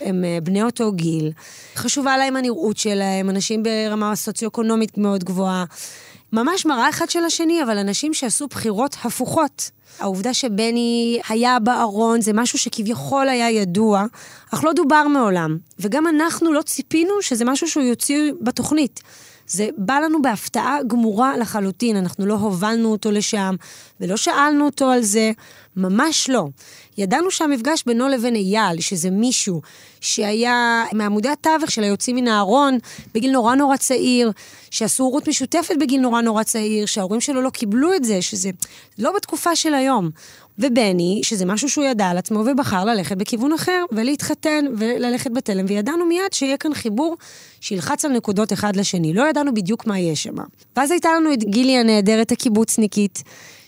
[0.02, 1.32] הם אה, בני אותו גיל.
[1.76, 5.66] חשובה להם הנראות שלהם, אנשים ברמה סוציו-אקונומית מאוד גבוהה.
[6.34, 9.72] ממש מראה אחד של השני, אבל אנשים שעשו בחירות הפוכות.
[10.00, 14.06] העובדה שבני היה בארון זה משהו שכביכול היה ידוע,
[14.54, 15.58] אך לא דובר מעולם.
[15.80, 19.02] וגם אנחנו לא ציפינו שזה משהו שהוא יוציא בתוכנית.
[19.52, 23.56] זה בא לנו בהפתעה גמורה לחלוטין, אנחנו לא הובלנו אותו לשם,
[24.02, 25.32] ולא שאלנו אותו על זה,
[25.76, 26.48] ממש לא.
[26.98, 29.62] ידענו שהמפגש בינו לבין אייל, שזה מישהו
[30.02, 32.78] שהיה מעמודי התווך של היוצאים מן הארון
[33.14, 34.32] בגיל נורא נורא צעיר,
[34.72, 38.50] שעשו הורות משותפת בגיל נורא נורא צעיר, שההורים שלו לא קיבלו את זה, שזה
[39.00, 40.10] לא בתקופה של היום.
[40.62, 46.06] ובני, שזה משהו שהוא ידע על עצמו ובחר ללכת בכיוון אחר, ולהתחתן וללכת בתלם, וידענו
[46.06, 47.18] מיד שיהיה כאן חיבור
[47.62, 49.14] שילחץ על נקודות אחד לשני.
[49.14, 50.36] לא ידענו בדיוק מה יהיה שם.
[50.76, 53.24] ואז הייתה לנו את גילי הנהדרת הקיבוצניקית,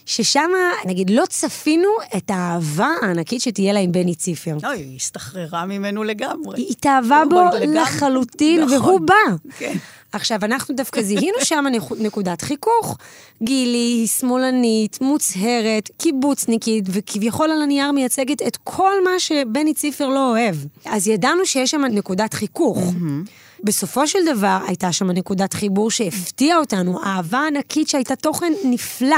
[0.05, 0.49] ששם,
[0.85, 4.57] נגיד, לא צפינו את האהבה הענקית שתהיה לה עם בני ציפר.
[4.63, 6.61] אוי, היא הסתחררה ממנו לגמרי.
[6.61, 7.67] היא התאהבה בו לגמרי.
[7.67, 8.77] לחלוטין, נכון.
[8.77, 9.13] והוא בא.
[9.57, 9.73] כן.
[10.13, 12.97] עכשיו, אנחנו דווקא זיהינו שם נקו- נקודת חיכוך.
[13.43, 20.29] גילי היא שמאלנית, מוצהרת, קיבוצניקית, וכביכול על הנייר מייצגת את כל מה שבני ציפר לא
[20.31, 20.55] אוהב.
[20.85, 22.79] אז ידענו שיש שם נקודת חיכוך.
[23.63, 29.17] בסופו של דבר, הייתה שם נקודת חיבור שהפתיעה אותנו, אהבה ענקית שהייתה תוכן נפלא.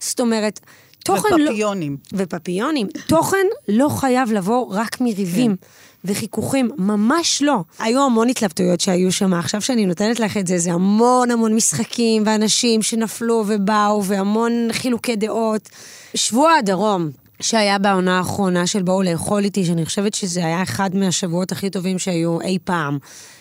[0.00, 0.60] זאת אומרת,
[1.04, 1.50] תוכן לא...
[1.50, 1.96] ופפיונים.
[2.12, 2.86] ופפיונים.
[3.06, 5.56] תוכן לא חייב לבוא רק מריבים.
[6.04, 7.58] וחיכוכים, ממש לא.
[7.78, 12.22] היו המון התלבטויות שהיו שם, עכשיו שאני נותנת לך את זה, זה המון המון משחקים
[12.26, 15.68] ואנשים שנפלו ובאו, והמון חילוקי דעות.
[16.14, 21.52] שבוע הדרום, שהיה בעונה האחרונה של בואו לאכול איתי, שאני חושבת שזה היה אחד מהשבועות
[21.52, 22.98] הכי טובים שהיו אי פעם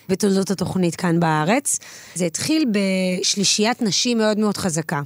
[0.10, 1.80] בתולדות התוכנית כאן בארץ.
[2.16, 5.02] זה התחיל בשלישיית נשים מאוד מאוד חזקה.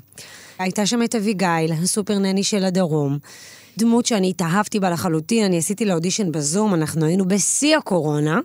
[0.59, 3.17] הייתה שם את אביגיל, הסופר נני של הדרום.
[3.79, 8.39] דמות שאני התאהבתי בה לחלוטין, אני עשיתי לה אודישן בזום, אנחנו היינו בשיא הקורונה.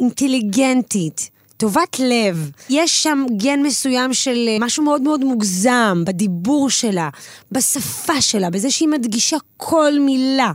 [0.00, 2.50] אינטליגנטית, טובת לב.
[2.70, 7.08] יש שם גן מסוים של אה, משהו מאוד מאוד מוגזם בדיבור שלה,
[7.52, 10.52] בשפה שלה, בזה שהיא מדגישה כל מילה,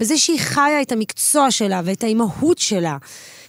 [0.00, 2.96] בזה שהיא חיה את המקצוע שלה ואת האימהות שלה.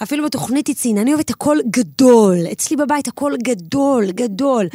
[0.03, 2.37] אפילו בתוכנית היא אני אוהבת הכל גדול.
[2.51, 4.67] אצלי בבית הכל גדול, גדול.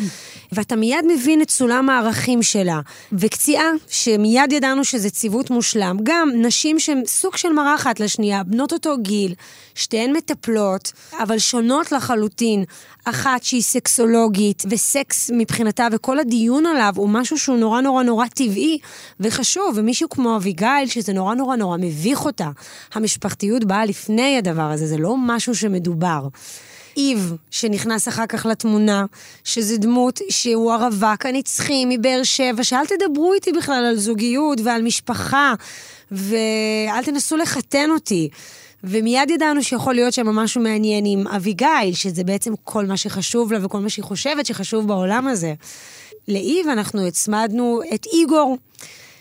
[0.52, 2.80] ואתה מיד מבין את סולם הערכים שלה.
[3.12, 5.96] וקציעה, שמיד ידענו שזה ציוות מושלם.
[6.02, 9.34] גם נשים שהן סוג של מראה אחת לשנייה, בנות אותו גיל,
[9.74, 12.64] שתיהן מטפלות, אבל שונות לחלוטין.
[13.04, 18.78] אחת שהיא סקסולוגית, וסקס מבחינתה, וכל הדיון עליו הוא משהו שהוא נורא נורא נורא טבעי
[19.20, 22.50] וחשוב, ומישהו כמו אביגיל, שזה נורא נורא נורא מביך אותה.
[22.94, 26.28] המשפחתיות באה לפני הדבר הזה, זה לא משהו שמדובר.
[26.96, 29.04] איב, שנכנס אחר כך לתמונה,
[29.44, 35.54] שזה דמות שהוא הרווק הנצחי מבאר שבע, שאל תדברו איתי בכלל על זוגיות ועל משפחה,
[36.10, 38.28] ואל תנסו לחתן אותי.
[38.84, 43.64] ומיד ידענו שיכול להיות שם משהו מעניין עם אביגיל, שזה בעצם כל מה שחשוב לה
[43.64, 45.54] וכל מה שהיא חושבת שחשוב בעולם הזה.
[46.28, 48.56] לאיב אנחנו הצמדנו את איגור,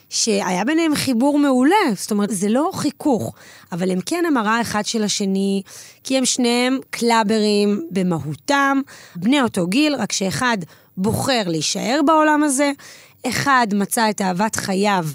[0.10, 3.34] שהיה ביניהם חיבור מעולה, זאת אומרת, זה לא חיכוך,
[3.72, 5.62] אבל הם כן המראה אחד של השני,
[6.04, 8.82] כי הם שניהם קלאברים במהותם,
[9.16, 10.58] בני אותו גיל, רק שאחד
[10.98, 12.72] בוחר להישאר בעולם הזה,
[13.28, 15.06] אחד מצא את אהבת חייו.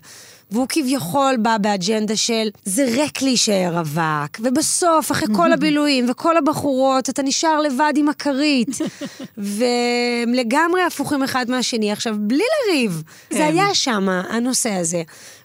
[0.52, 7.08] והוא כביכול בא באג'נדה של זה ריק להישאר רווק, ובסוף, אחרי כל הבילויים וכל הבחורות,
[7.08, 8.68] אתה נשאר לבד עם הכרית.
[9.36, 11.92] והם לגמרי הפוכים אחד מהשני.
[11.92, 13.42] עכשיו, בלי לריב, זה כן.
[13.44, 15.02] היה שם, הנושא הזה.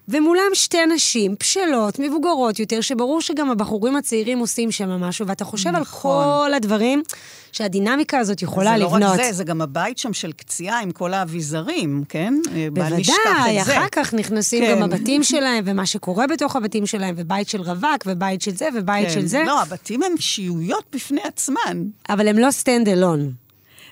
[0.08, 5.76] ומולם שתי נשים בשלות, מבוגרות יותר, שברור שגם הבחורים הצעירים עושים שם משהו, ואתה חושב
[5.76, 7.04] על כל הדברים
[7.52, 9.02] שהדינמיקה הזאת יכולה זה לבנות.
[9.02, 12.34] לא רק זה, זה גם הבית שם של קציעה עם כל האביזרים, כן?
[12.56, 13.62] אה, בוודאי, זה.
[13.62, 14.72] אחר כך נכנסים כן.
[14.72, 19.08] גם הבתים שלהם, ומה שקורה בתוך הבתים שלהם, ובית של רווק, ובית של זה, ובית
[19.08, 19.14] כן.
[19.14, 19.44] של זה.
[19.46, 21.84] לא, הבתים הם שיעויות בפני עצמן.
[22.10, 23.47] אבל הם לא stand alone.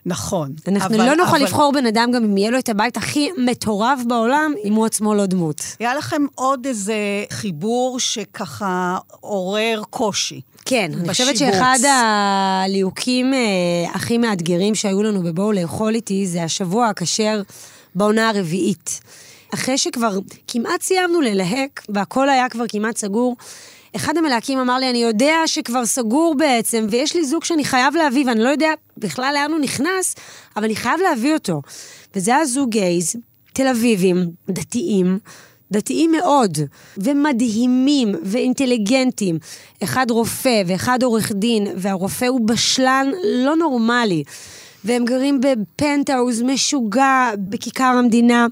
[0.05, 0.51] נכון.
[0.67, 3.29] אנחנו אבל- לא נוכל אבל- לבחור בן אדם גם אם יהיה לו את הבית הכי
[3.37, 5.61] מטורף בעולם, אם הוא עצמו לא דמות.
[5.79, 6.95] היה לכם עוד איזה
[7.31, 10.41] חיבור שככה עורר קושי.
[10.65, 11.53] כן, אני חושבת בשיבוץ.
[11.55, 13.39] שאחד הליהוקים אה,
[13.93, 17.41] הכי מאתגרים שהיו לנו בבואו לאכול איתי, זה השבוע הכשר
[17.95, 18.99] בעונה הרביעית.
[19.53, 23.35] אחרי שכבר כמעט סיימנו ללהק, והכל היה כבר כמעט סגור,
[23.95, 28.25] אחד המלהקים אמר לי, אני יודע שכבר סגור בעצם, ויש לי זוג שאני חייב להביא,
[28.27, 30.15] ואני לא יודע בכלל לאן הוא נכנס,
[30.55, 31.61] אבל אני חייב להביא אותו.
[32.15, 33.15] וזה היה זוג גייז,
[33.53, 35.19] תל אביבים, דתיים,
[35.71, 36.57] דתיים מאוד,
[36.97, 39.37] ומדהימים, ואינטליגנטים.
[39.83, 44.23] אחד רופא ואחד עורך דין, והרופא הוא בשלן לא נורמלי.
[44.83, 48.47] והם גרים בפנטהאוז משוגע בכיכר המדינה,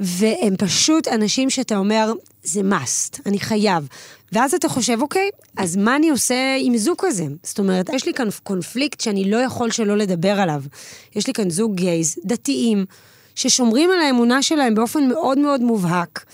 [0.00, 2.12] והם פשוט אנשים שאתה אומר,
[2.44, 3.88] זה must, אני חייב.
[4.32, 7.26] ואז אתה חושב, אוקיי, אז מה אני עושה עם זוג כזה?
[7.42, 10.62] זאת אומרת, יש לי כאן קונפליקט שאני לא יכול שלא לדבר עליו.
[11.16, 12.84] יש לי כאן זוג גייז, דתיים,
[13.34, 16.24] ששומרים על האמונה שלהם באופן מאוד מאוד מובהק,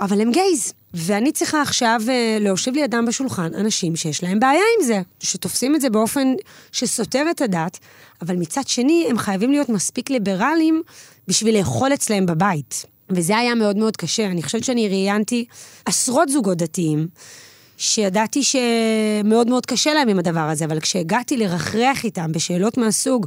[0.00, 0.72] אבל הם גייז.
[0.94, 5.80] ואני צריכה עכשיו אה, להושיב לידם בשולחן אנשים שיש להם בעיה עם זה, שתופסים את
[5.80, 6.34] זה באופן
[6.72, 7.78] שסותר את הדת,
[8.22, 10.82] אבל מצד שני, הם חייבים להיות מספיק ליברליים
[11.28, 12.84] בשביל לאכול אצלם בבית.
[13.10, 14.26] וזה היה מאוד מאוד קשה.
[14.26, 15.44] אני חושבת שאני ראיינתי
[15.84, 17.08] עשרות זוגות דתיים,
[17.76, 23.26] שידעתי שמאוד מאוד קשה להם עם הדבר הזה, אבל כשהגעתי לרחרח איתם בשאלות מהסוג,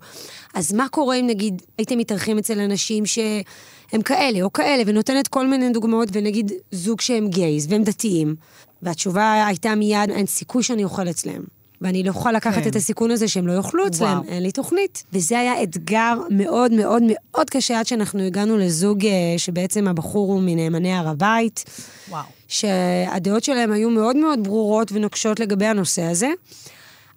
[0.53, 5.47] אז מה קורה אם נגיד הייתם מתארחים אצל אנשים שהם כאלה או כאלה, ונותנת כל
[5.47, 8.35] מיני דוגמאות, ונגיד זוג שהם גייז והם דתיים,
[8.81, 11.62] והתשובה הייתה מיד, אין סיכוי שאני אוכל אצלם.
[11.83, 12.69] ואני לא יכולה לקחת כן.
[12.69, 14.21] את הסיכון הזה שהם לא יאכלו אצלם.
[14.27, 15.03] אין לי תוכנית.
[15.13, 20.41] וזה היה אתגר מאוד מאוד מאוד קשה עד שאנחנו הגענו לזוג אה, שבעצם הבחור הוא
[20.41, 21.63] מנאמני הר הבית.
[22.09, 22.23] וואו.
[22.47, 26.29] שהדעות שלהם היו מאוד מאוד ברורות ונוקשות לגבי הנושא הזה,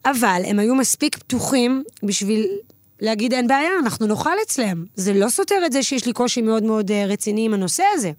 [0.07, 2.47] אבל הם היו מספיק פתוחים בשביל
[3.01, 4.85] להגיד, אין בעיה, אנחנו נאכל אצלם.
[4.95, 8.11] זה לא סותר את זה שיש לי קושי מאוד מאוד אה, רציני עם הנושא הזה,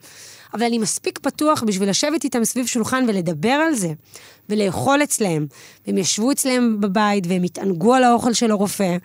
[0.54, 3.94] אבל אני מספיק פתוח בשביל לשבת איתם סביב שולחן ולדבר על זה,
[4.50, 5.46] ולאכול אצלם.
[5.88, 8.98] והם ישבו אצלם בבית והם התענגו על האוכל של הרופא.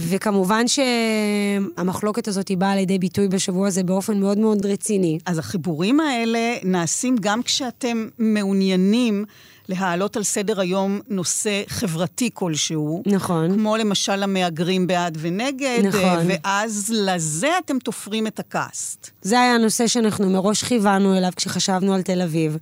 [0.00, 5.18] וכמובן שהמחלוקת הזאת היא באה לידי ביטוי בשבוע הזה באופן מאוד מאוד רציני.
[5.26, 9.24] אז החיבורים האלה נעשים גם כשאתם מעוניינים
[9.68, 13.02] להעלות על סדר היום נושא חברתי כלשהו.
[13.06, 13.54] נכון.
[13.54, 16.00] כמו למשל המהגרים בעד ונגד, נכון.
[16.00, 19.10] אה, ואז לזה אתם תופרים את הקאסט.
[19.22, 22.56] זה היה הנושא שאנחנו מראש כיוונו אליו כשחשבנו על תל אביב.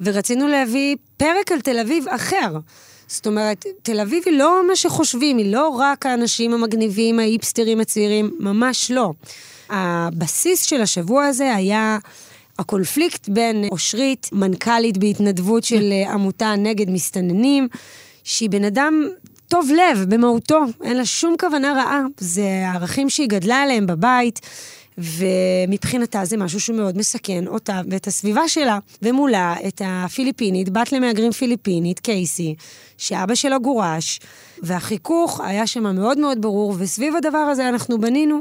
[0.00, 2.58] ורצינו להביא פרק על תל אביב אחר.
[3.08, 8.30] זאת אומרת, תל אביב היא לא מה שחושבים, היא לא רק האנשים המגניבים, ההיפסטרים הצעירים,
[8.38, 9.12] ממש לא.
[9.70, 11.98] הבסיס של השבוע הזה היה
[12.58, 17.68] הקונפליקט בין אושרית, מנכ"לית בהתנדבות של אה, עמותה נגד מסתננים,
[18.24, 19.08] שהיא בן אדם
[19.48, 22.02] טוב לב במהותו, אין לה שום כוונה רעה.
[22.18, 24.40] זה הערכים שהיא גדלה עליהם בבית.
[24.98, 28.78] ומבחינתה זה משהו שמאוד מסכן אותה ואת הסביבה שלה.
[29.02, 32.54] ומולה את הפיליפינית, בת למהגרים פיליפינית, קייסי,
[32.98, 34.20] שאבא שלה גורש,
[34.62, 38.40] והחיכוך היה שם מאוד מאוד ברור, וסביב הדבר הזה אנחנו בנינו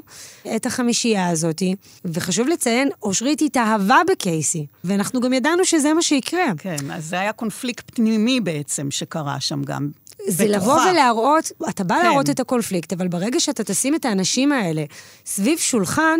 [0.56, 1.64] את החמישייה הזאת.
[2.06, 6.46] וחשוב לציין, אושרית התאהבה בקייסי, ואנחנו גם ידענו שזה מה שיקרה.
[6.58, 9.90] כן, אז זה היה קונפליקט פנימי בעצם שקרה שם גם.
[10.28, 10.58] זה בתוכה.
[10.58, 12.06] לבוא ולהראות, אתה בא כן.
[12.06, 14.84] להראות את הקונפליקט, אבל ברגע שאתה תשים את האנשים האלה
[15.26, 16.20] סביב שולחן,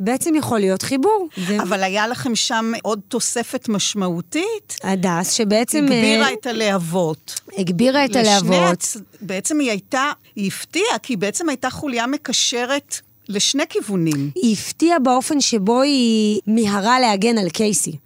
[0.00, 1.28] בעצם יכול להיות חיבור.
[1.38, 4.76] ו- אבל היה לכם שם עוד תוספת משמעותית?
[4.82, 5.84] הדס, שבעצם...
[5.84, 7.40] הגבירה אה, את הלהבות.
[7.58, 8.82] הגבירה את לשני הלהבות.
[8.82, 12.96] הצ- בעצם היא הייתה, היא הפתיעה, כי היא בעצם הייתה חוליה מקשרת
[13.28, 14.30] לשני כיוונים.
[14.34, 17.96] היא הפתיעה באופן שבו היא מיהרה להגן על קייסי.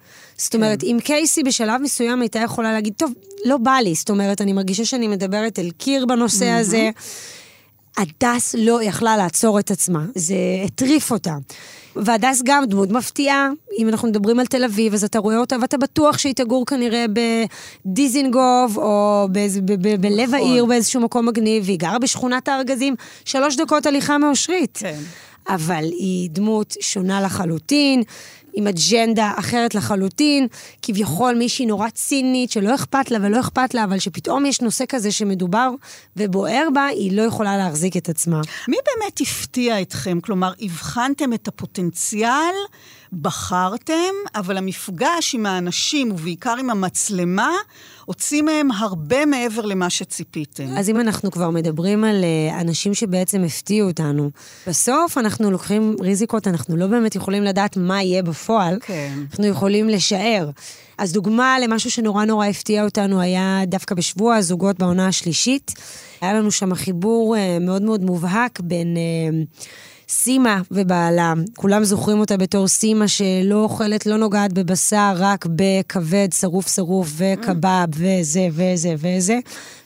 [0.40, 3.12] זאת אומרת, אם קייסי בשלב מסוים הייתה יכולה להגיד, טוב,
[3.44, 6.90] לא בא לי, זאת אומרת, אני מרגישה שאני מדברת אל קיר בנושא הזה.
[7.98, 10.34] הדס לא יכלה לעצור את עצמה, זה
[10.64, 11.34] הטריף אותה.
[11.96, 15.76] והדס גם דמות מפתיעה, אם אנחנו מדברים על תל אביב, אז אתה רואה אותה ואתה
[15.78, 17.04] בטוח שהיא תגור כנראה
[17.86, 20.34] בדיזינגוף, או באיזה- ב- ב- בלב נכון.
[20.34, 24.78] העיר באיזשהו מקום מגניב, והיא גרה בשכונת הארגזים, שלוש דקות הליכה מאושרית.
[24.80, 24.98] כן.
[25.48, 28.02] אבל היא דמות שונה לחלוטין,
[28.60, 30.46] עם אג'נדה אחרת לחלוטין,
[30.82, 35.12] כביכול מישהי נורא צינית, שלא אכפת לה ולא אכפת לה, אבל שפתאום יש נושא כזה
[35.12, 35.70] שמדובר
[36.16, 38.40] ובוער בה, היא לא יכולה להחזיק את עצמה.
[38.68, 40.18] מי באמת הפתיע אתכם?
[40.20, 42.54] כלומר, הבחנתם את הפוטנציאל,
[43.12, 47.50] בחרתם, אבל המפגש עם האנשים, ובעיקר עם המצלמה,
[48.04, 50.66] הוציא מהם הרבה מעבר למה שציפיתם.
[50.76, 54.30] אז אם אנחנו כבר מדברים על אה, אנשים שבעצם הפתיעו אותנו,
[54.66, 59.12] בסוף אנחנו לוקחים ריזיקות, אנחנו לא באמת יכולים לדעת מה יהיה בפועל, כן.
[59.30, 60.50] אנחנו יכולים לשער.
[60.98, 65.72] אז דוגמה למשהו שנורא נורא הפתיע אותנו היה דווקא בשבוע הזוגות בעונה השלישית.
[66.20, 68.96] היה לנו שם חיבור אה, מאוד מאוד מובהק בין...
[70.10, 76.74] סימה ובעלה, כולם זוכרים אותה בתור סימה שלא אוכלת, לא נוגעת בבשר, רק בכבד, שרוף
[76.74, 79.38] שרוף וקבב וזה וזה וזה.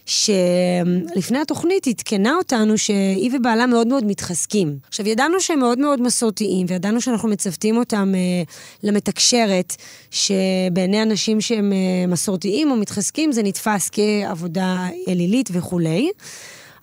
[0.06, 4.76] שלפני התוכנית עדכנה אותנו שהיא ובעלה מאוד מאוד מתחזקים.
[4.88, 8.42] עכשיו, ידענו שהם מאוד מאוד מסורתיים, וידענו שאנחנו מצוותים אותם אה,
[8.82, 9.76] למתקשרת,
[10.10, 16.10] שבעיני אנשים שהם אה, מסורתיים או מתחזקים זה נתפס כעבודה אלילית וכולי.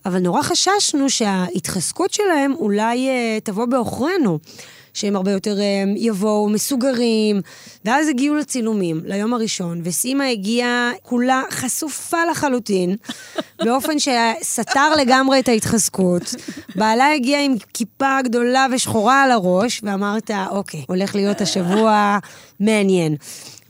[0.05, 4.39] אבל נורא חששנו שההתחזקות שלהם אולי אה, תבוא בעוכרינו.
[4.93, 7.41] שהם הרבה יותר אה, יבואו מסוגרים,
[7.85, 12.95] ואז הגיעו לצילומים, ליום הראשון, וסימה הגיעה כולה חשופה לחלוטין,
[13.65, 16.35] באופן שסתר לגמרי את ההתחזקות.
[16.75, 22.17] בעלה הגיע עם כיפה גדולה ושחורה על הראש, ואמרת, אוקיי, הולך להיות השבוע
[22.59, 23.15] מעניין.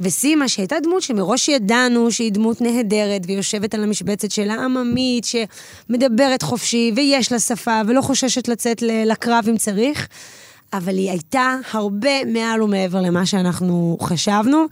[0.01, 6.91] וסימה, שהייתה דמות שמראש ידענו שהיא דמות נהדרת, ויושבת על המשבצת שלה עממית, שמדברת חופשי,
[6.95, 10.07] ויש לה שפה, ולא חוששת לצאת לקרב אם צריך,
[10.73, 14.65] אבל היא הייתה הרבה מעל ומעבר למה שאנחנו חשבנו.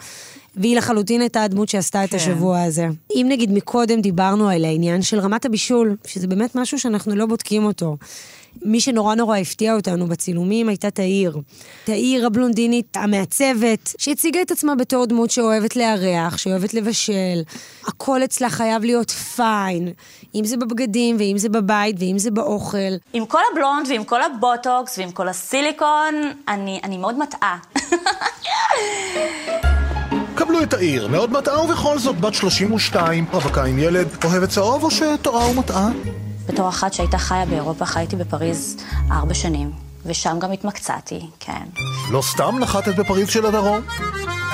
[0.60, 2.16] והיא לחלוטין הייתה הדמות שעשתה את כן.
[2.16, 2.88] השבוע הזה.
[3.16, 7.66] אם נגיד מקודם דיברנו על העניין של רמת הבישול, שזה באמת משהו שאנחנו לא בודקים
[7.66, 7.98] אותו.
[8.62, 11.38] מי שנורא נורא הפתיע אותנו בצילומים הייתה תאיר.
[11.84, 17.42] תאיר הבלונדינית המעצבת, שהציגה את עצמה בתור דמות שאוהבת לארח, שאוהבת לבשל.
[17.88, 19.88] הכל אצלה חייב להיות פיין,
[20.36, 22.78] אם זה בבגדים, ואם זה בבית, ואם זה באוכל.
[23.14, 26.16] עם כל הבלונד ועם כל הבוטוקס ועם כל הסיליקון,
[26.48, 27.58] אני, אני מאוד מטעה.
[30.50, 34.92] קבלו את העיר, מאוד מטעה ובכל זאת בת 32, רווקה עם ילד, אוהבת צהוב או
[34.92, 35.90] שטועה ומטעה?
[36.48, 38.78] בתור אחת שהייתה חיה באירופה, חייתי בפריז
[39.12, 39.72] ארבע שנים,
[40.06, 41.64] ושם גם התמקצעתי, כן.
[42.12, 43.82] לא סתם נחתת בפריז של הדרום?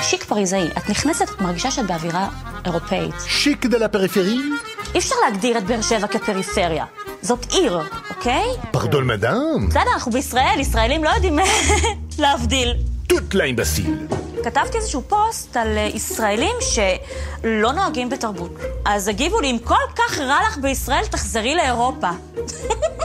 [0.02, 2.28] שיק פריזאי, את נכנסת, את מרגישה שאת באווירה
[2.64, 3.14] אירופאית.
[3.26, 4.56] chic de la périphérie?
[4.94, 6.84] אי אפשר להגדיר את באר שבע כפריפריה.
[7.22, 7.80] זאת עיר,
[8.10, 8.44] אוקיי?
[8.70, 9.66] פרדול מדם?
[9.68, 11.38] בסדר, אנחנו בישראל, ישראלים לא יודעים
[12.18, 12.74] להבדיל.
[13.06, 14.06] טוט לאימבסיל.
[14.44, 18.50] כתבתי איזשהו פוסט על אה, ישראלים שלא נוהגים בתרבות.
[18.84, 22.10] אז הגיבו לי, אם כל כך רע לך בישראל, תחזרי לאירופה.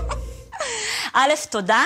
[1.13, 1.83] א', תודה,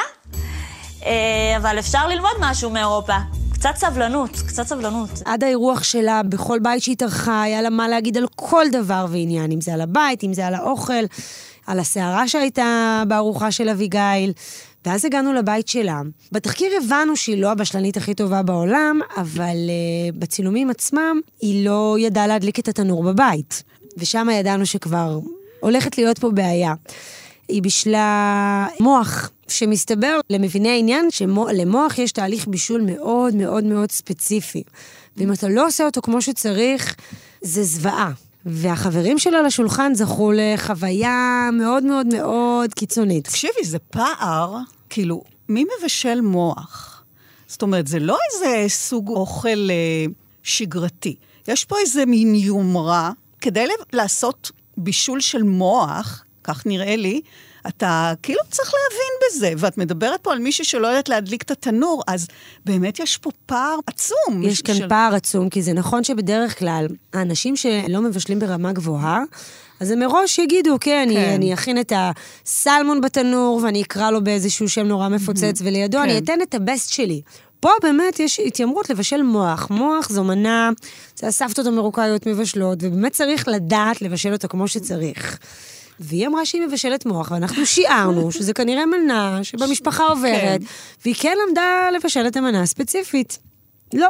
[1.05, 3.18] אה, אבל אפשר ללמוד משהו מאירופה.
[3.53, 5.09] קצת סבלנות, קצת סבלנות.
[5.26, 9.51] עד האירוח שלה, בכל בית שהיא טרחה, היה לה מה להגיד על כל דבר ועניין,
[9.51, 11.03] אם זה על הבית, אם זה על האוכל,
[11.68, 14.34] על הסערה שהייתה בארוחה של אביגיל.
[14.86, 16.01] ואז הגענו לבית שלה.
[16.31, 22.27] בתחקיר הבנו שהיא לא הבשלנית הכי טובה בעולם, אבל uh, בצילומים עצמם היא לא ידעה
[22.27, 23.63] להדליק את התנור בבית.
[23.97, 25.19] ושם ידענו שכבר
[25.59, 26.73] הולכת להיות פה בעיה.
[27.47, 34.63] היא בישלה מוח, שמסתבר למביני העניין שלמוח יש תהליך בישול מאוד מאוד מאוד ספציפי.
[35.17, 36.95] ואם אתה לא עושה אותו כמו שצריך,
[37.41, 38.11] זה זוועה.
[38.45, 43.23] והחברים שלה לשולחן זכו לחוויה מאוד מאוד מאוד קיצונית.
[43.23, 44.57] תקשיבי, זה פער,
[44.89, 47.03] כאילו, מי מבשל מוח?
[47.47, 50.05] זאת אומרת, זה לא איזה סוג אוכל אה,
[50.43, 51.15] שגרתי.
[51.47, 53.11] יש פה איזה מין יומרה.
[53.41, 57.21] כדי לעשות בישול של מוח, כך נראה לי,
[57.67, 62.03] אתה כאילו צריך להבין בזה, ואת מדברת פה על מישהי שלא יודעת להדליק את התנור,
[62.07, 62.27] אז
[62.65, 64.43] באמת יש פה פער עצום.
[64.43, 64.89] יש כאן של...
[64.89, 69.23] פער עצום, כי זה נכון שבדרך כלל, האנשים שלא מבשלים ברמה גבוהה,
[69.80, 71.17] אז הם מראש יגידו, כן, כן.
[71.17, 76.03] אני, אני אכין את הסלמון בתנור, ואני אקרא לו באיזשהו שם נורא מפוצץ, ולידו כן.
[76.03, 77.21] אני אתן את הבסט שלי.
[77.59, 79.67] פה באמת יש התיימרות לבשל מוח.
[79.69, 80.69] מוח זו מנה,
[81.15, 85.38] זה הסבתות המרוקאיות מבשלות, ובאמת צריך לדעת לבשל אותה כמו שצריך.
[85.99, 90.65] והיא אמרה שהיא מבשלת מוח, ואנחנו שיערנו שזה כנראה מנה שבמשפחה עוברת, כן.
[91.05, 93.39] והיא כן למדה לבשל את המנה הספציפית.
[93.93, 94.09] לא.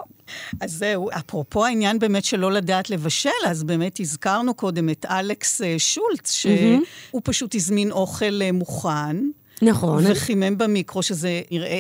[0.61, 5.76] אז זהו, אפרופו העניין באמת שלא לדעת לבשל, אז באמת הזכרנו קודם את אלכס אה,
[5.78, 9.17] שולץ, שהוא פשוט הזמין אוכל אה, מוכן.
[9.62, 10.03] נכון.
[10.08, 11.78] וחימם במיקרו, שזה נראה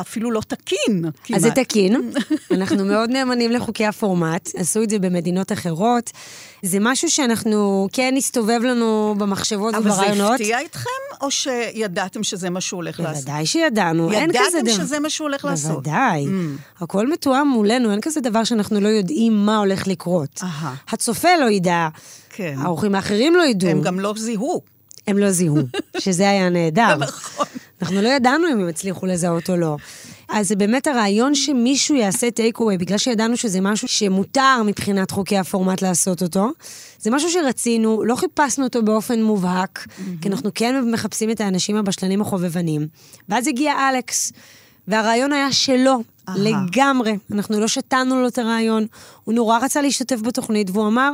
[0.00, 1.04] אפילו לא תקין.
[1.34, 2.12] אז זה תקין.
[2.50, 6.10] אנחנו מאוד נאמנים לחוקי הפורמט, עשו את זה במדינות אחרות.
[6.62, 10.20] זה משהו שאנחנו, כן הסתובב לנו במחשבות וברעיונות.
[10.20, 10.90] אבל זה הפתיע אתכם,
[11.20, 13.24] או שידעתם שזה מה שהוא הולך לעשות?
[13.24, 14.70] בוודאי שידענו, אין כזה דבר.
[14.70, 15.70] ידעתם שזה מה שהוא הולך לעשות?
[15.70, 16.24] בוודאי.
[16.26, 16.82] Mm.
[16.82, 20.42] הכל מתואם מולנו, אין כזה דבר שאנחנו לא יודעים מה הולך לקרות.
[20.88, 21.88] הצופה לא ידע,
[22.30, 22.54] כן.
[22.58, 23.70] האורחים האחרים לא ידעו.
[23.70, 24.77] הם גם לא זיהו.
[25.08, 25.56] הם לא זיהו,
[25.98, 26.96] שזה היה נהדר.
[26.96, 27.46] נכון.
[27.82, 29.76] אנחנו לא ידענו אם הם הצליחו לזהות או לא.
[30.28, 35.38] אז זה באמת הרעיון שמישהו יעשה טייק אווי, בגלל שידענו שזה משהו שמותר מבחינת חוקי
[35.38, 36.50] הפורמט לעשות אותו.
[37.00, 40.02] זה משהו שרצינו, לא חיפשנו אותו באופן מובהק, mm-hmm.
[40.22, 42.86] כי אנחנו כן מחפשים את האנשים הבשלנים החובבנים.
[43.28, 44.32] ואז הגיע אלכס,
[44.88, 46.32] והרעיון היה שלו, Aha.
[46.36, 47.16] לגמרי.
[47.32, 48.86] אנחנו לא שתנו לו את הרעיון,
[49.24, 51.12] הוא נורא רצה להשתתף בתוכנית, והוא אמר,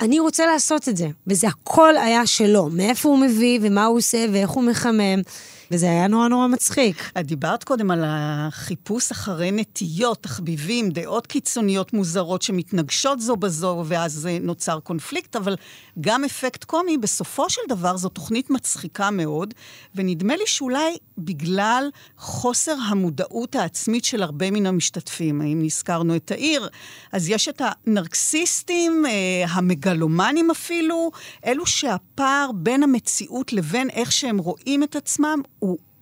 [0.00, 1.08] אני רוצה לעשות את זה.
[1.26, 5.22] וזה הכל היה שלו, מאיפה הוא מביא ומה הוא עושה ואיך הוא מחמם.
[5.70, 7.10] וזה היה נורא נורא מצחיק.
[7.20, 14.28] את דיברת קודם על החיפוש אחרי נטיות, תחביבים, דעות קיצוניות מוזרות שמתנגשות זו בזו, ואז
[14.40, 15.56] נוצר קונפליקט, אבל
[16.00, 19.54] גם אפקט קומי, בסופו של דבר זו תוכנית מצחיקה מאוד,
[19.94, 26.68] ונדמה לי שאולי בגלל חוסר המודעות העצמית של הרבה מן המשתתפים, אם נזכרנו את העיר,
[27.12, 31.10] אז יש את הנרקסיסטים, אה, המגלומנים אפילו,
[31.46, 35.42] אלו שהפער בין המציאות לבין איך שהם רואים את עצמם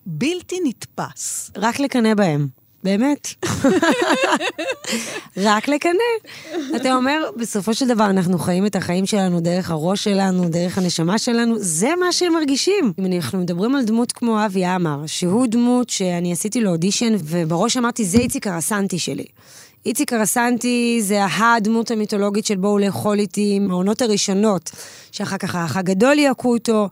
[0.07, 1.51] בלתי נתפס.
[1.57, 2.49] רק לקנא בהם.
[2.85, 3.29] באמת.
[5.47, 6.11] רק לקנא.
[6.77, 11.19] אתה אומר, בסופו של דבר אנחנו חיים את החיים שלנו דרך הראש שלנו, דרך הנשמה
[11.19, 12.93] שלנו, זה מה שהם מרגישים.
[12.99, 17.77] אם אנחנו מדברים על דמות כמו אבי עמר, שהוא דמות שאני עשיתי לו אודישן, ובראש
[17.77, 19.27] אמרתי, זה איציק הרסנטי שלי.
[19.87, 24.71] איציק הרסנטי זה הדמות המיתולוגית של בואו לאכול איתי, מהעונות הראשונות,
[25.13, 26.89] שאחר כך האח הגדול יעקו אותו.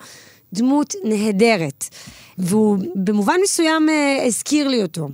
[0.52, 1.84] דמות נהדרת.
[2.38, 5.08] והוא במובן מסוים אה, הזכיר לי אותו.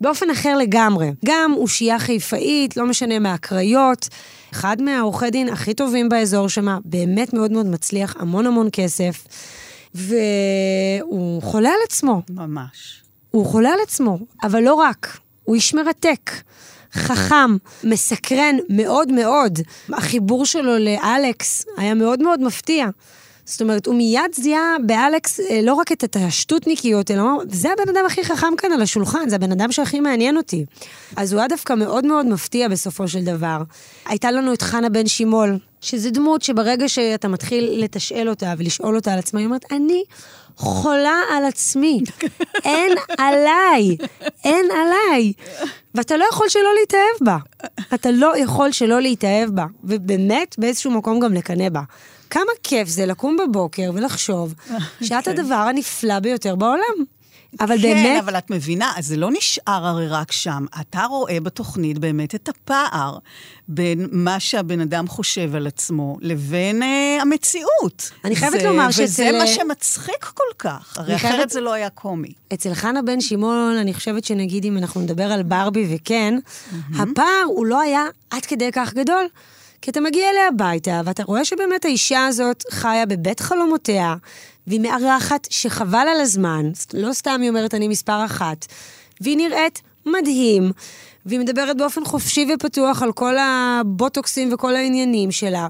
[0.00, 1.10] באופן אחר לגמרי.
[1.24, 4.08] גם אושייה חיפאית, לא משנה מהקריות.
[4.52, 9.24] אחד מהעורכי דין הכי טובים באזור שם, באמת מאוד מאוד מצליח, המון המון כסף.
[9.94, 12.22] והוא חולה על עצמו.
[12.30, 13.02] ממש.
[13.30, 15.18] הוא חולה על עצמו, אבל לא רק.
[15.44, 16.30] הוא איש מרתק.
[16.94, 19.58] חכם, מסקרן מאוד מאוד.
[19.92, 22.86] החיבור שלו לאלכס היה מאוד מאוד מפתיע.
[23.44, 28.06] זאת אומרת, הוא מיד זיהה באלכס אה, לא רק את השטותניקיות, אלא זה הבן אדם
[28.06, 30.64] הכי חכם כאן על השולחן, זה הבן אדם שהכי מעניין אותי.
[31.16, 33.62] אז הוא היה דווקא מאוד מאוד מפתיע בסופו של דבר.
[34.06, 39.12] הייתה לנו את חנה בן שימול, שזו דמות שברגע שאתה מתחיל לתשאל אותה ולשאול אותה
[39.12, 40.02] על עצמה, היא אומרת, אני
[40.56, 42.00] חולה על עצמי,
[42.64, 43.96] אין עליי,
[44.44, 45.32] אין עליי.
[45.94, 47.38] ואתה לא יכול שלא להתאהב בה.
[47.94, 51.82] אתה לא יכול שלא להתאהב בה, ובאמת באיזשהו מקום גם לקנא בה.
[52.32, 54.54] כמה כיף זה לקום בבוקר ולחשוב
[55.06, 57.04] שאת הדבר הנפלא ביותר בעולם.
[57.60, 58.06] אבל כן, באמת...
[58.06, 60.64] כן, אבל את מבינה, אז זה לא נשאר הרי רק שם.
[60.80, 63.18] אתה רואה בתוכנית באמת את הפער
[63.68, 68.10] בין מה שהבן אדם חושב על עצמו לבין אה, המציאות.
[68.24, 69.02] אני חייבת זה, לומר שאצל...
[69.02, 71.50] וזה מה שמצחיק כל כך, הרי אחרת חייבת...
[71.50, 72.32] זה לא היה קומי.
[72.54, 77.02] אצל חנה בן שמעון, אני חושבת שנגיד אם אנחנו נדבר על ברבי וכן, mm-hmm.
[77.02, 79.26] הפער הוא לא היה עד כדי כך גדול.
[79.82, 84.14] כי אתה מגיע אליה הביתה, ואתה רואה שבאמת האישה הזאת חיה בבית חלומותיה,
[84.66, 88.66] והיא מארחת שחבל על הזמן, לא סתם היא אומרת אני מספר אחת,
[89.20, 90.72] והיא נראית מדהים,
[91.26, 95.68] והיא מדברת באופן חופשי ופתוח על כל הבוטוקסים וכל העניינים שלה,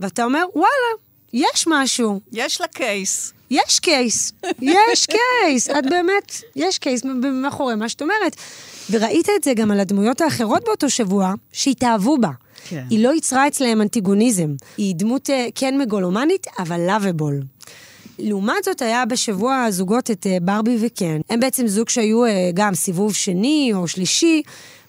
[0.00, 0.92] ואתה אומר, וואלה,
[1.32, 2.20] יש משהו.
[2.32, 3.32] יש לה קייס.
[3.50, 4.32] יש קייס,
[4.62, 7.04] יש קייס, את באמת, יש קייס
[7.42, 8.36] מאחורי מה שאת אומרת.
[8.90, 12.30] וראית את זה גם על הדמויות האחרות באותו שבוע, שהתאהבו בה.
[12.68, 12.84] כן.
[12.90, 14.54] היא לא יצרה אצלהם אנטיגוניזם.
[14.76, 17.40] היא דמות אה, כן מגולומנית, אבל לאביבול.
[18.18, 21.20] לעומת זאת, היה בשבוע הזוגות את אה, ברבי וקן.
[21.30, 24.42] הם בעצם זוג שהיו אה, גם סיבוב שני או שלישי,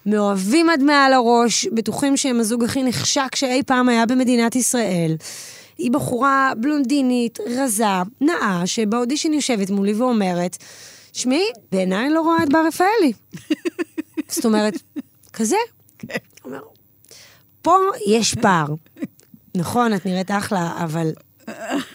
[0.06, 5.16] מאוהבים עד מעל הראש, בטוחים שהם הזוג הכי נחשק שאי פעם היה במדינת ישראל.
[5.78, 7.84] היא בחורה בלונדינית, רזה,
[8.20, 10.56] נאה, שבאודישן יושבת מולי ואומרת,
[11.12, 13.12] שמעי, בעיניי לא רואה את בר רפאלי.
[14.34, 14.74] זאת אומרת,
[15.32, 15.56] כזה.
[15.98, 16.16] כן.
[16.44, 16.60] אומר,
[17.64, 18.66] פה יש פער.
[19.56, 21.10] נכון, את נראית אחלה, אבל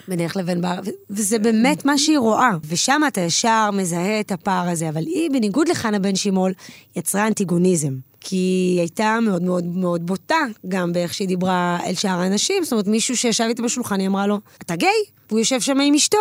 [0.08, 2.50] בינך לבין בר, וזה באמת מה שהיא רואה.
[2.68, 6.52] ושם אתה ישר מזהה את הפער הזה, אבל היא, בניגוד לחנה בן שימול,
[6.96, 7.94] יצרה אנטיגוניזם.
[8.20, 12.64] כי היא הייתה מאוד מאוד מאוד בוטה, גם באיך שהיא דיברה אל שאר האנשים.
[12.64, 15.04] זאת אומרת, מישהו שישב איתה בשולחן, היא אמרה לו, אתה גיי?
[15.28, 16.18] והוא יושב שם עם אשתו.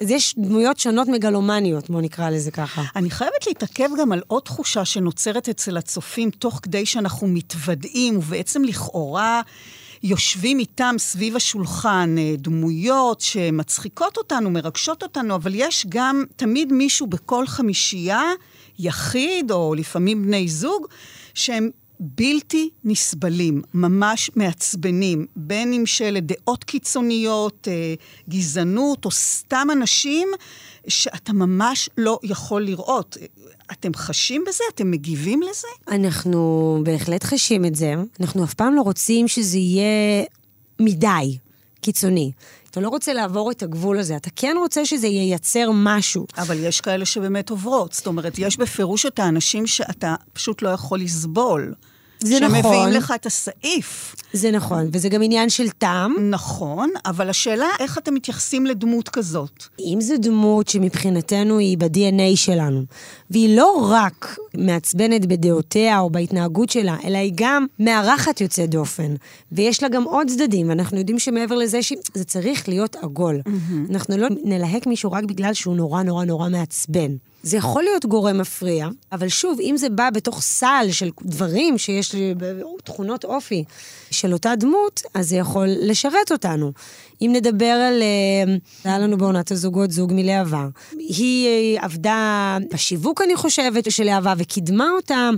[0.00, 2.82] אז יש דמויות שונות מגלומניות, בואו נקרא לזה ככה.
[2.96, 8.64] אני חייבת להתעכב גם על עוד תחושה שנוצרת אצל הצופים תוך כדי שאנחנו מתוודעים, ובעצם
[8.64, 9.42] לכאורה
[10.02, 17.06] יושבים איתם סביב השולחן אה, דמויות שמצחיקות אותנו, מרגשות אותנו, אבל יש גם תמיד מישהו
[17.06, 18.22] בכל חמישייה,
[18.78, 20.86] יחיד, או לפעמים בני זוג,
[21.34, 21.70] שהם
[22.00, 27.94] בלתי נסבלים, ממש מעצבנים, בין אם של דעות קיצוניות, אה,
[28.28, 30.28] גזענות, או סתם אנשים
[30.88, 33.16] שאתה ממש לא יכול לראות.
[33.72, 34.64] אתם חשים בזה?
[34.74, 35.68] אתם מגיבים לזה?
[35.88, 37.94] אנחנו בהחלט חשים את זה.
[38.20, 40.24] אנחנו אף פעם לא רוצים שזה יהיה
[40.80, 41.38] מדי
[41.80, 42.32] קיצוני.
[42.70, 46.26] אתה לא רוצה לעבור את הגבול הזה, אתה כן רוצה שזה ייצר משהו.
[46.38, 47.92] אבל יש כאלה שבאמת עוברות.
[47.92, 51.74] זאת אומרת, יש בפירוש את האנשים שאתה פשוט לא יכול לסבול.
[52.20, 52.62] זה נכון.
[52.62, 54.14] שמביאים לך את הסעיף.
[54.32, 56.14] זה נכון, וזה גם עניין של טעם.
[56.30, 59.64] נכון, אבל השאלה איך אתם מתייחסים לדמות כזאת.
[59.80, 62.82] אם זו דמות שמבחינתנו היא ב-DNA שלנו,
[63.30, 69.14] והיא לא רק מעצבנת בדעותיה או בהתנהגות שלה, אלא היא גם מארחת יוצא דופן,
[69.52, 73.40] ויש לה גם עוד צדדים, ואנחנו יודעים שמעבר לזה שזה צריך להיות עגול.
[73.46, 73.90] Mm-hmm.
[73.90, 77.10] אנחנו לא נלהק מישהו רק בגלל שהוא נורא נורא נורא מעצבן.
[77.48, 82.14] זה יכול להיות גורם מפריע, אבל שוב, אם זה בא בתוך סל של דברים שיש
[82.84, 83.64] תכונות אופי
[84.10, 86.72] של אותה דמות, אז זה יכול לשרת אותנו.
[87.22, 88.02] אם נדבר על...
[88.02, 90.68] אה, היה לנו בעונת הזוגות זוג מלהבה.
[90.98, 95.34] היא אה, עבדה בשיווק, אני חושבת, של להבה, וקידמה אותם.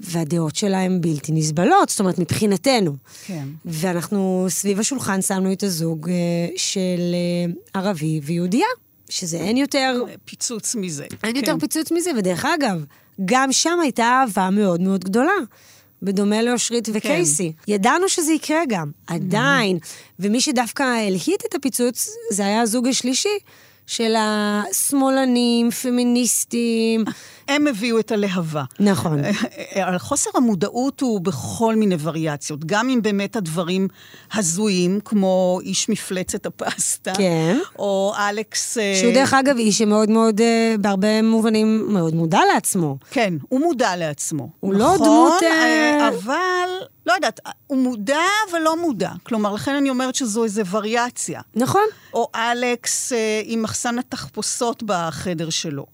[0.00, 2.96] והדעות שלה הן בלתי נסבלות, זאת אומרת, מבחינתנו.
[3.26, 3.48] כן.
[3.64, 6.14] ואנחנו סביב השולחן שמנו את הזוג אה,
[6.56, 7.14] של
[7.74, 8.66] ערבי ויהודייה.
[9.08, 10.02] שזה אין יותר...
[10.24, 11.04] פיצוץ מזה.
[11.22, 11.36] אין כן.
[11.36, 12.84] יותר פיצוץ מזה, ודרך אגב,
[13.24, 15.32] גם שם הייתה אהבה מאוד מאוד גדולה.
[16.02, 16.92] בדומה לאושרית כן.
[16.94, 17.52] וקייסי.
[17.66, 17.72] כן.
[17.72, 19.78] ידענו שזה יקרה גם, עדיין.
[20.20, 23.38] ומי שדווקא הלהיט את הפיצוץ, זה היה הזוג השלישי,
[23.86, 27.04] של השמאלנים, פמיניסטים.
[27.48, 28.64] הם הביאו את הלהבה.
[28.80, 29.20] נכון.
[29.74, 33.88] על חוסר המודעות הוא בכל מיני וריאציות, גם אם באמת הדברים
[34.32, 37.12] הזויים, כמו איש מפלצת הפסטה.
[37.14, 37.58] כן.
[37.78, 38.78] או אלכס...
[38.78, 42.96] אה, שהוא דרך אגב איש שמאוד מאוד, אה, בהרבה מובנים, מאוד מודע לעצמו.
[43.10, 44.48] כן, הוא מודע לעצמו.
[44.60, 45.42] הוא לא נכון, לא דמות...
[45.42, 46.68] אה, אבל...
[47.08, 49.10] לא יודעת, הוא מודע ולא מודע.
[49.22, 51.40] כלומר, לכן אני אומרת שזו איזו וריאציה.
[51.54, 51.84] נכון.
[52.14, 55.86] או אלכס אה, עם מחסן התחפושות בחדר שלו.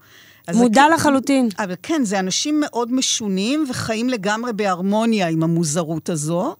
[0.53, 1.49] מודע זה, לחלוטין.
[1.59, 6.57] אבל כן, זה אנשים מאוד משונים וחיים לגמרי בהרמוניה עם המוזרות הזו.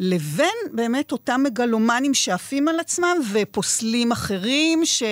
[0.00, 5.02] לבין באמת אותם מגלומנים שעפים על עצמם ופוסלים אחרים, ש...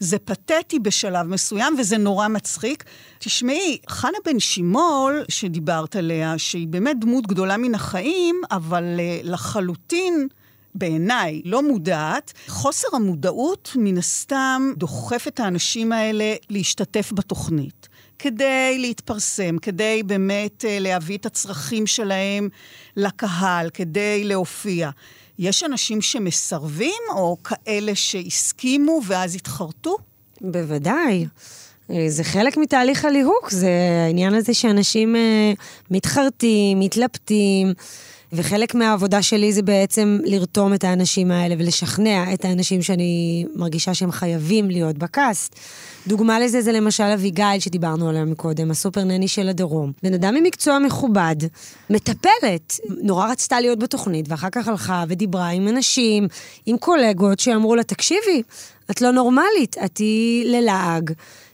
[0.00, 2.84] זה פתטי בשלב מסוים, וזה נורא מצחיק.
[3.18, 10.28] תשמעי, חנה בן שימול, שדיברת עליה, שהיא באמת דמות גדולה מן החיים, אבל uh, לחלוטין...
[10.78, 17.88] בעיניי, לא מודעת, חוסר המודעות מן הסתם דוחף את האנשים האלה להשתתף בתוכנית.
[18.18, 22.48] כדי להתפרסם, כדי באמת uh, להביא את הצרכים שלהם
[22.96, 24.90] לקהל, כדי להופיע.
[25.38, 29.96] יש אנשים שמסרבים, או כאלה שהסכימו ואז התחרטו?
[30.40, 31.26] בוודאי.
[32.08, 33.70] זה חלק מתהליך הליהוק, זה
[34.06, 35.58] העניין הזה שאנשים uh,
[35.90, 37.72] מתחרטים, מתלבטים.
[38.32, 44.12] וחלק מהעבודה שלי זה בעצם לרתום את האנשים האלה ולשכנע את האנשים שאני מרגישה שהם
[44.12, 45.54] חייבים להיות בקאסט.
[46.06, 49.92] דוגמה לזה זה למשל אביגיל שדיברנו עליה מקודם, הסופר נני של הדרום.
[50.02, 51.36] בן אדם ממקצוע מכובד,
[51.90, 56.28] מטפלת, נורא רצתה להיות בתוכנית, ואחר כך הלכה ודיברה עם אנשים,
[56.66, 58.42] עם קולגות שאמרו לה, תקשיבי,
[58.90, 61.12] את לא נורמלית, את היא ללעג,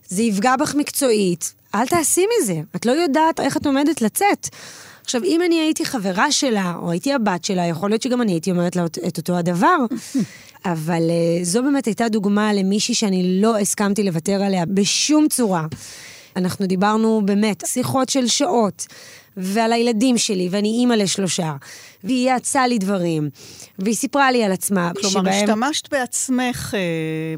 [0.09, 4.49] זה יפגע בך מקצועית, אל תעשי מזה, את לא יודעת איך את עומדת לצאת.
[5.05, 8.51] עכשיו, אם אני הייתי חברה שלה, או הייתי הבת שלה, יכול להיות שגם אני הייתי
[8.51, 9.77] אומרת לה את אותו הדבר.
[10.65, 15.67] אבל uh, זו באמת הייתה דוגמה למישהי שאני לא הסכמתי לוותר עליה בשום צורה.
[16.37, 18.87] אנחנו דיברנו באמת שיחות של שעות.
[19.37, 21.53] ועל הילדים שלי, ואני אימא לשלושה,
[22.05, 23.31] והיא יעצה לי דברים,
[23.79, 24.91] והיא סיפרה לי על עצמה.
[25.01, 25.27] כלומר, שבהם...
[25.29, 26.81] השתמשת בעצמך אה,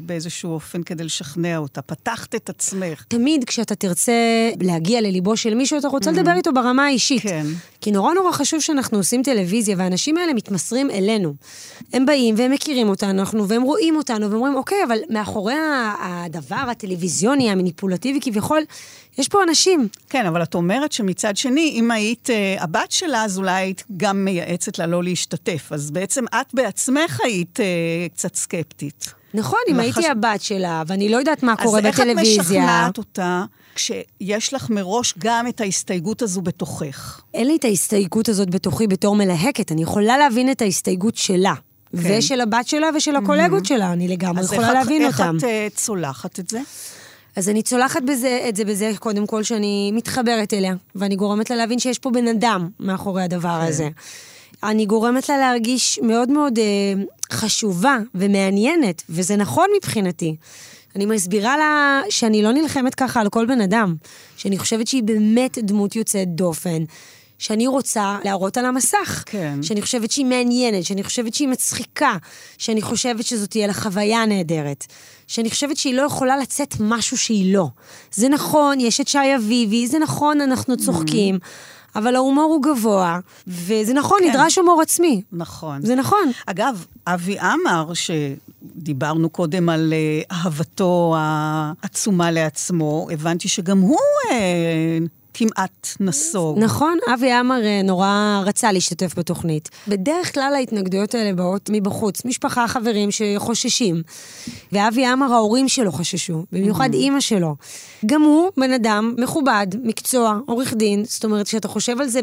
[0.01, 3.03] באיזשהו אופן כדי לשכנע אותה, פתחת את עצמך.
[3.07, 4.11] תמיד כשאתה תרצה
[4.61, 6.13] להגיע לליבו של מישהו, אתה רוצה mm-hmm.
[6.13, 7.21] לדבר איתו ברמה האישית.
[7.21, 7.45] כן.
[7.81, 11.33] כי נורא נורא חשוב שאנחנו עושים טלוויזיה, והאנשים האלה מתמסרים אלינו.
[11.93, 15.53] הם באים והם מכירים אותנו, והם רואים אותנו, ואומרים, אוקיי, אבל מאחורי
[15.99, 18.61] הדבר הטלוויזיוני, המניפולטיבי כביכול,
[19.17, 19.87] יש פה אנשים.
[20.09, 24.25] כן, אבל את אומרת שמצד שני, אם היית uh, הבת שלה, אז אולי היית גם
[24.25, 25.67] מייעצת לה לא להשתתף.
[25.71, 29.13] אז בעצם את בעצמך היית uh, קצת סקפטית.
[29.33, 29.79] נכון, אם.
[29.79, 32.13] הייתי הבת שלה, ואני לא יודעת מה קורה בטלוויזיה.
[32.13, 33.43] אז איך את משכנעת אותה
[33.75, 37.21] כשיש לך מראש גם את ההסתייגות הזו בתוכך?
[37.33, 41.53] אין לי את ההסתייגות הזאת בתוכי בתור מלהקת, אני יכולה להבין את ההסתייגות שלה.
[41.93, 45.37] ושל הבת שלה ושל הקולגות שלה, אני לגמרי אז יכולה איך את- להבין איך אותם.
[45.37, 46.61] את אה, צולחת את זה?
[47.37, 51.55] אז אני צולחת בזה, את זה בזה, קודם כל, שאני מתחברת אליה, ואני גורמת לה
[51.55, 53.67] להבין שיש פה בן אדם מאחורי הדבר כן.
[53.67, 53.89] הזה.
[54.63, 56.63] אני גורמת לה להרגיש מאוד מאוד אה,
[57.31, 60.35] חשובה ומעניינת, וזה נכון מבחינתי.
[60.95, 63.95] אני מסבירה לה שאני לא נלחמת ככה על כל בן אדם,
[64.37, 66.83] שאני חושבת שהיא באמת דמות יוצאת דופן.
[67.39, 69.23] שאני רוצה להראות על המסך.
[69.25, 69.63] כן.
[69.63, 72.17] שאני חושבת שהיא מעניינת, שאני חושבת שהיא מצחיקה,
[72.57, 74.85] שאני חושבת שזאת תהיה לה חוויה נהדרת.
[75.27, 77.67] שאני חושבת שהיא לא יכולה לצאת משהו שהיא לא.
[78.11, 81.39] זה נכון, יש את שי אביבי, זה נכון, אנחנו צוחקים,
[81.95, 84.29] אבל ההומור הוא גבוה, וזה נכון, כן.
[84.29, 85.21] נדרש הומור עצמי.
[85.31, 85.81] נכון.
[85.81, 86.31] זה נכון.
[86.45, 93.99] אגב, אבי עמר, שדיברנו קודם על אה, אהבתו העצומה לעצמו, הבנתי שגם הוא
[94.31, 94.97] אה,
[95.37, 96.59] כמעט נסוג.
[96.59, 99.69] נכון, אבי עמר אה, נורא רצה להשתתף בתוכנית.
[99.87, 104.01] בדרך כלל ההתנגדויות האלה באות מבחוץ, משפחה, חברים שחוששים.
[104.71, 107.55] ואבי עמר, ההורים שלו חששו, במיוחד אימא שלו.
[108.05, 112.19] גם הוא בן אדם מכובד, מקצוע, עורך דין, זאת אומרת, כשאתה חושב על זה,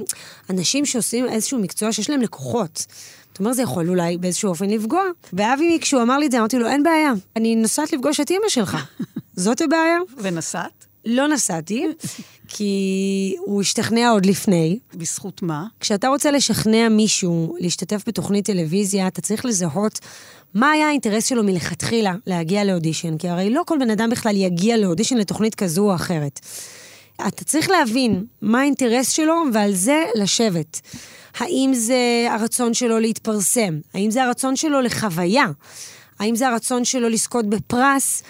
[0.51, 2.87] אנשים שעושים איזשהו מקצוע שיש להם לקוחות.
[3.31, 5.03] זאת אומרת, זה יכול אולי באיזשהו אופן לפגוע.
[5.33, 8.49] ואבי, כשהוא אמר לי את זה, אמרתי לו, אין בעיה, אני נוסעת לפגוש את אימא
[8.49, 8.77] שלך.
[9.37, 9.99] זאת הבעיה.
[10.17, 10.94] ונסעת?
[11.07, 11.87] לא נסעתי,
[12.49, 14.79] כי הוא השתכנע עוד לפני.
[14.95, 15.67] בזכות מה?
[15.81, 19.99] כשאתה רוצה לשכנע מישהו להשתתף בתוכנית טלוויזיה, אתה צריך לזהות
[20.55, 24.77] מה היה האינטרס שלו מלכתחילה להגיע לאודישן, כי הרי לא כל בן אדם בכלל יגיע
[24.77, 26.41] לאודישן לתוכנית כזו או אחרת.
[27.29, 30.81] אתה צריך להבין מה האינטרס שלו ועל זה לשבת.
[31.39, 33.79] האם זה הרצון שלו להתפרסם?
[33.95, 35.47] האם זה הרצון שלו לחוויה?
[36.19, 38.23] האם זה הרצון שלו לזכות בפרס?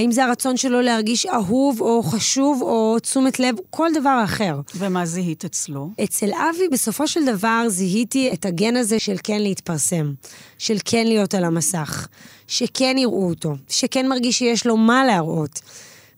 [0.00, 3.54] האם זה הרצון שלו להרגיש אהוב או חשוב או תשומת לב?
[3.70, 4.60] כל דבר אחר.
[4.74, 5.90] ומה זיהית אצלו?
[6.04, 10.12] אצל אבי, בסופו של דבר, זיהיתי את הגן הזה של כן להתפרסם,
[10.58, 12.08] של כן להיות על המסך,
[12.46, 15.60] שכן יראו אותו, שכן מרגיש שיש לו מה להראות.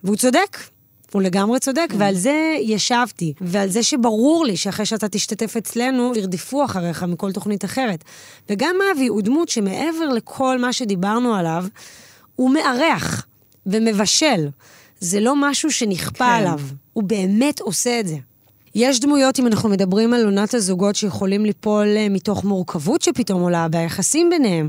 [0.05, 0.59] והוא צודק.
[1.13, 6.65] הוא לגמרי צודק, ועל זה ישבתי, ועל זה שברור לי שאחרי שאתה תשתתף אצלנו, ירדפו
[6.65, 8.05] אחריך מכל תוכנית אחרת.
[8.51, 11.65] וגם אבי הוא דמות שמעבר לכל מה שדיברנו עליו,
[12.37, 13.27] הוא מארח
[13.67, 14.49] ומבשל.
[15.01, 16.31] זה לא משהו שנכפה כן.
[16.31, 16.61] עליו,
[16.93, 18.17] הוא באמת עושה את זה.
[18.75, 23.69] יש דמויות, אם אנחנו מדברים על עונת הזוגות, שיכולים ליפול אה, מתוך מורכבות שפתאום עולה
[23.69, 24.69] ביחסים ביניהם.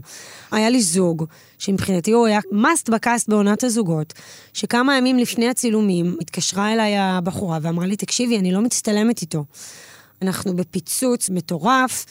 [0.51, 1.25] היה לי זוג,
[1.59, 4.13] שמבחינתי הוא היה מאסט בקאסט בעונת הזוגות,
[4.53, 9.45] שכמה ימים לפני הצילומים התקשרה אליי הבחורה ואמרה לי, תקשיבי, אני לא מצטלמת איתו.
[10.21, 12.05] אנחנו בפיצוץ מטורף,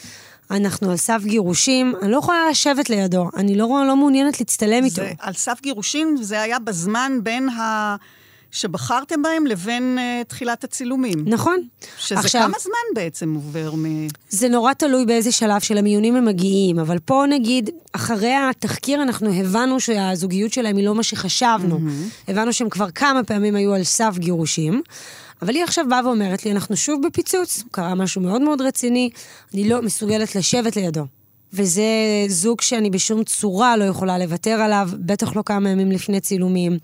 [0.53, 4.95] אנחנו על סף גירושים, אני לא יכולה לשבת לידו, אני לא, לא מעוניינת להצטלם איתו.
[4.95, 7.97] זה על סף גירושים, זה היה בזמן בין ה...
[8.53, 11.25] שבחרתם בהם לבין uh, תחילת הצילומים.
[11.27, 11.61] נכון.
[11.99, 14.07] שזה עכשיו- כמה זמן בעצם עובר מ...
[14.29, 19.33] זה נורא תלוי באיזה שלב של המיונים הם מגיעים, אבל פה נגיד, אחרי התחקיר אנחנו
[19.35, 21.81] הבנו שהזוגיות שלהם היא לא מה שחשבנו.
[22.29, 24.83] הבנו שהם כבר כמה פעמים היו על סף גירושים,
[25.43, 29.11] אבל היא עכשיו באה ואומרת לי, אנחנו שוב בפיצוץ, קרה משהו מאוד מאוד רציני,
[29.55, 31.07] אני לא מסוגלת לשבת לידו.
[31.53, 31.83] וזה
[32.29, 36.79] זוג שאני בשום צורה לא יכולה לוותר עליו, בטח לא כמה ימים לפני צילומים.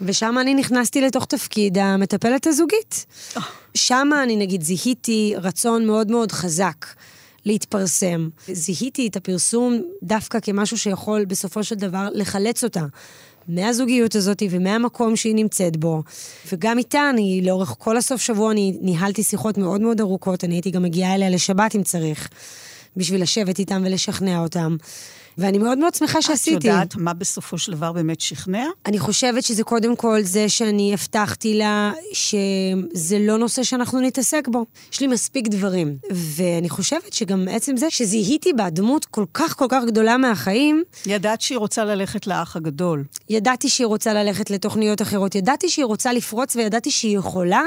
[0.00, 3.06] ושם אני נכנסתי לתוך תפקיד המטפלת הזוגית.
[3.74, 6.86] שם אני נגיד זיהיתי רצון מאוד מאוד חזק
[7.44, 8.28] להתפרסם.
[8.52, 12.84] זיהיתי את הפרסום דווקא כמשהו שיכול בסופו של דבר לחלץ אותה.
[13.48, 16.02] מהזוגיות הזאת ומהמקום שהיא נמצאת בו.
[16.52, 20.70] וגם איתה, אני לאורך כל הסוף שבוע, אני ניהלתי שיחות מאוד מאוד ארוכות, אני הייתי
[20.70, 22.28] גם מגיעה אליה לשבת אם צריך,
[22.96, 24.76] בשביל לשבת איתם ולשכנע אותם.
[25.38, 26.56] ואני מאוד מאוד שמחה שעשיתי.
[26.56, 28.66] את יודעת מה בסופו של דבר באמת שכנע?
[28.86, 34.66] אני חושבת שזה קודם כל זה שאני הבטחתי לה שזה לא נושא שאנחנו נתעסק בו.
[34.92, 35.96] יש לי מספיק דברים.
[36.10, 41.40] ואני חושבת שגם עצם זה שזיהיתי בה דמות כל כך כל כך גדולה מהחיים, ידעת
[41.40, 43.04] שהיא רוצה ללכת לאח הגדול.
[43.30, 47.62] ידעתי שהיא רוצה ללכת לתוכניות אחרות, ידעתי שהיא רוצה לפרוץ וידעתי שהיא יכולה,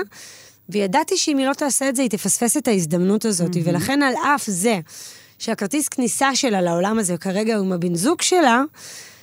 [0.69, 3.55] וידעתי שאם היא לא תעשה את זה, היא תפספס את ההזדמנות הזאת.
[3.55, 3.59] Mm-hmm.
[3.63, 4.79] ולכן על אף זה
[5.39, 8.63] שהכרטיס כניסה שלה לעולם הזה כרגע הוא עם הבן זוג שלה,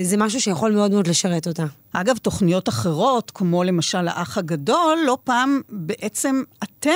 [0.00, 1.64] זה משהו שיכול מאוד מאוד לשרת אותה.
[1.92, 6.90] אגב, תוכניות אחרות, כמו למשל האח הגדול, לא פעם בעצם אתם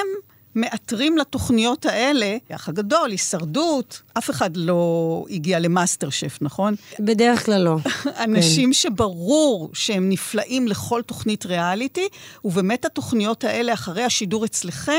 [0.61, 6.74] מאתרים לתוכניות האלה, האח הגדול, הישרדות, אף אחד לא הגיע למאסטר שף, נכון?
[7.00, 7.76] בדרך כלל לא.
[8.24, 12.09] אנשים שברור שהם נפלאים לכל תוכנית ריאליטי,
[12.44, 14.92] ובאמת התוכניות האלה, אחרי השידור אצלכם,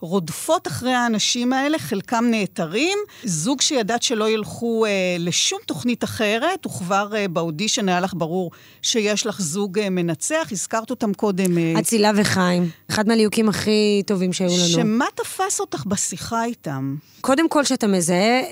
[0.00, 2.98] רודפות אחרי האנשים האלה, חלקם נעתרים.
[3.24, 8.50] זוג שידעת שלא ילכו אה, לשום תוכנית אחרת, וכבר אה, באודישן היה לך ברור
[8.82, 11.58] שיש לך זוג אה, מנצח, הזכרת אותם קודם.
[11.58, 14.95] אה, אצילה וחיים, אחד מהליהוקים הכי טובים שהיו לנו.
[14.96, 16.96] שמה תפס אותך בשיחה איתם?
[17.20, 18.42] קודם כל, שאתה מזהה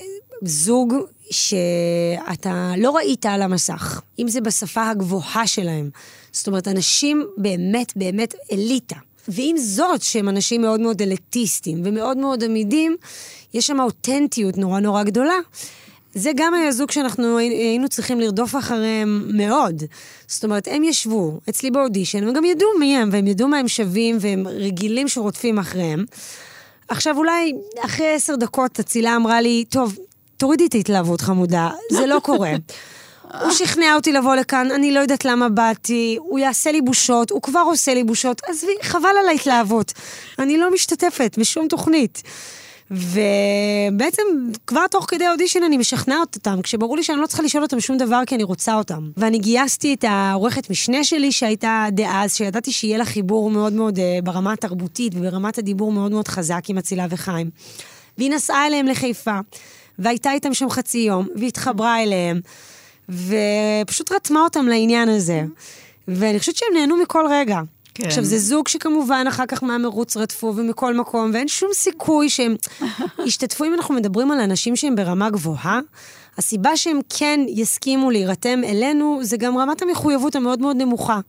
[0.41, 0.93] זוג
[1.31, 5.89] שאתה לא ראית על המסך, אם זה בשפה הגבוהה שלהם.
[6.31, 8.95] זאת אומרת, אנשים באמת באמת אליטה.
[9.27, 12.95] ועם זאת, שהם אנשים מאוד מאוד אליטיסטים ומאוד מאוד עמידים,
[13.53, 15.37] יש שם אותנטיות נורא נורא גדולה.
[16.15, 19.83] זה גם היה זוג שאנחנו היינו צריכים לרדוף אחריהם מאוד.
[20.27, 23.67] זאת אומרת, הם ישבו אצלי באודישן, הם גם ידעו מי הם, והם ידעו מה הם
[23.67, 26.05] שווים, והם רגילים שרודפים אחריהם.
[26.87, 29.97] עכשיו, אולי אחרי עשר דקות אצילה אמרה לי, טוב,
[30.37, 32.51] תורידי את ההתלהבות חמודה, זה לא קורה.
[33.41, 37.41] הוא שכנע אותי לבוא לכאן, אני לא יודעת למה באתי, הוא יעשה לי בושות, הוא
[37.41, 39.93] כבר עושה לי בושות, עזבי, חבל על ההתלהבות.
[40.39, 42.23] אני לא משתתפת בשום תוכנית.
[42.91, 44.21] ובעצם
[44.67, 47.97] כבר תוך כדי האודישן אני משכנעת אותם, כשברור לי שאני לא צריכה לשאול אותם שום
[47.97, 49.09] דבר כי אני רוצה אותם.
[49.17, 54.19] ואני גייסתי את העורכת משנה שלי שהייתה דאז, שידעתי שיהיה לה חיבור מאוד מאוד אה,
[54.23, 57.49] ברמה התרבותית וברמת הדיבור מאוד מאוד חזק עם אצילה וחיים.
[58.17, 59.39] והיא נסעה אליהם לחיפה,
[59.99, 62.41] והייתה איתם שם חצי יום, והתחברה אליהם,
[63.09, 65.43] ופשוט רתמה אותם לעניין הזה.
[66.07, 67.61] ואני חושבת שהם נהנו מכל רגע.
[67.95, 68.07] כן.
[68.07, 72.55] עכשיו, זה זוג שכמובן אחר כך מהמרוץ רדפו ומכל מקום, ואין שום סיכוי שהם
[73.25, 75.79] ישתתפו, אם אנחנו מדברים על אנשים שהם ברמה גבוהה,
[76.37, 81.19] הסיבה שהם כן יסכימו להירתם אלינו, זה גם רמת המחויבות המאוד מאוד נמוכה.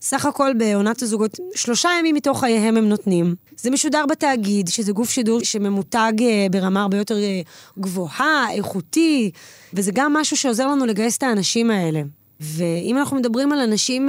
[0.00, 3.34] סך הכל בעונת הזוגות, שלושה ימים מתוך חייהם הם נותנים.
[3.56, 7.40] זה משודר בתאגיד, שזה גוף שידור שממותג אה, ברמה הרבה יותר אה,
[7.78, 9.30] גבוהה, איכותי,
[9.74, 12.02] וזה גם משהו שעוזר לנו לגייס את האנשים האלה.
[12.40, 14.08] ואם אנחנו מדברים על אנשים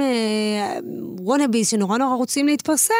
[1.20, 2.94] וונאביס אה, שנורא נורא רוצים להתפרסם,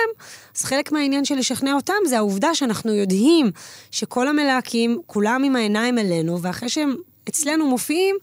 [0.56, 3.50] אז חלק מהעניין של לשכנע אותם זה העובדה שאנחנו יודעים
[3.90, 6.96] שכל המלהקים, כולם עם העיניים אלינו, ואחרי שהם
[7.28, 8.16] אצלנו מופיעים,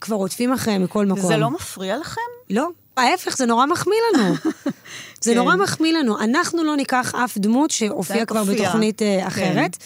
[0.00, 1.26] כבר רודפים אחריהם מכל מקום.
[1.26, 2.20] זה לא מפריע לכם?
[2.50, 2.68] לא.
[2.96, 4.34] ההפך, זה נורא מחמיא לנו.
[5.24, 5.60] זה נורא כן.
[5.60, 6.20] מחמיא לנו.
[6.20, 9.26] אנחנו לא ניקח אף דמות שהופיעה כבר בתוכנית אה, כן.
[9.26, 9.76] אחרת.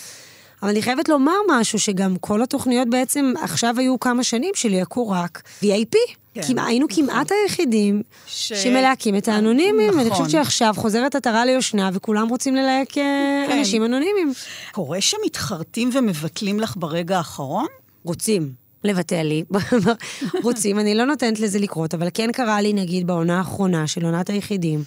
[0.62, 5.42] אבל אני חייבת לומר משהו, שגם כל התוכניות בעצם עכשיו היו כמה שנים שליהקו רק
[5.62, 5.96] VIP.
[6.34, 7.04] כן, היינו נכון.
[7.04, 8.52] כמעט היחידים ש...
[8.52, 9.88] שמלהקים את האנונימים.
[9.88, 10.00] נכון.
[10.00, 13.58] אני חושבת שעכשיו חוזרת עטרה ליושנה, וכולם רוצים ללהק אה, כן.
[13.58, 14.32] אנשים אנונימיים.
[14.72, 17.66] קורה שמתחרטים ומבטלים לך ברגע האחרון?
[18.04, 18.64] רוצים.
[18.84, 19.44] לבטל לי,
[20.44, 24.30] רוצים, אני לא נותנת לזה לקרות, אבל כן קרה לי, נגיד, בעונה האחרונה של עונת
[24.30, 24.84] היחידים,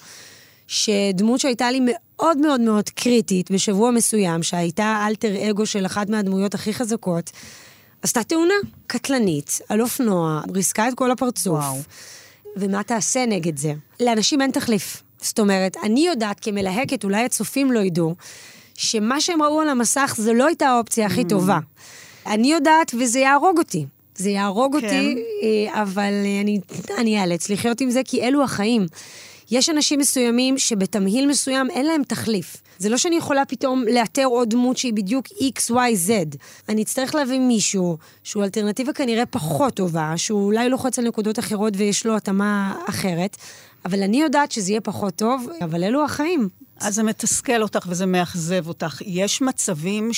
[0.67, 6.53] שדמות שהייתה לי מאוד מאוד מאוד קריטית בשבוע מסוים, שהייתה אלטר אגו של אחת מהדמויות
[6.53, 7.31] הכי חזקות,
[8.01, 8.53] עשתה תאונה
[8.87, 11.53] קטלנית על אופנוע, ריסקה את כל הפרצוף.
[11.53, 11.77] וואו.
[12.55, 13.73] ומה תעשה נגד זה?
[13.99, 15.03] לאנשים אין תחליף.
[15.21, 18.15] זאת אומרת, אני יודעת כמלהקת, אולי הצופים לא ידעו,
[18.73, 21.29] שמה שהם ראו על המסך זו לא הייתה האופציה הכי mm.
[21.29, 21.59] טובה.
[22.27, 23.85] אני יודעת, וזה יהרוג אותי.
[24.15, 24.85] זה יהרוג כן.
[24.85, 26.59] אותי, אה, אבל אני,
[26.97, 28.85] אני אאלץ לחיות עם זה, כי אלו החיים.
[29.51, 32.57] יש אנשים מסוימים שבתמהיל מסוים אין להם תחליף.
[32.77, 35.73] זה לא שאני יכולה פתאום לאתר עוד דמות שהיא בדיוק X, Y,
[36.07, 36.37] Z.
[36.69, 41.73] אני אצטרך להביא מישהו שהוא אלטרנטיבה כנראה פחות טובה, שהוא אולי לוחץ על נקודות אחרות
[41.77, 43.37] ויש לו התאמה אחרת,
[43.85, 46.49] אבל אני יודעת שזה יהיה פחות טוב, אבל אלו החיים.
[46.79, 49.01] אז זה מתסכל אותך וזה מאכזב אותך.
[49.05, 50.09] יש מצבים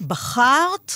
[0.00, 0.92] שבחרת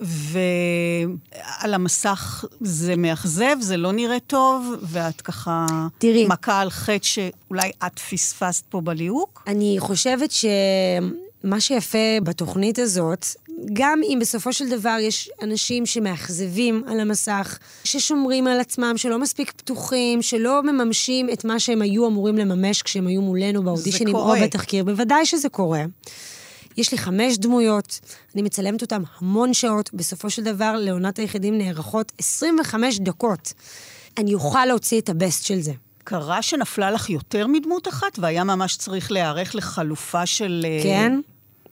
[0.00, 5.66] ועל המסך זה מאכזב, זה לא נראה טוב, ואת ככה
[5.98, 9.42] תראי, מכה על חטא שאולי את פספסת פה בליהוק?
[9.46, 13.26] אני חושבת שמה שיפה בתוכנית הזאת,
[13.72, 19.52] גם אם בסופו של דבר יש אנשים שמאכזבים על המסך, ששומרים על עצמם, שלא מספיק
[19.52, 24.84] פתוחים, שלא מממשים את מה שהם היו אמורים לממש כשהם היו מולנו באודישנים או בתחקיר,
[24.84, 25.84] בוודאי שזה קורה.
[26.78, 28.00] יש לי חמש דמויות,
[28.34, 33.52] אני מצלמת אותן המון שעות, בסופו של דבר לעונת היחידים נערכות 25 דקות.
[34.18, 35.72] אני אוכל להוציא את הבסט של זה.
[36.04, 40.66] קרה שנפלה לך יותר מדמות אחת, והיה ממש צריך להיערך לחלופה של...
[40.68, 41.20] אה, כן.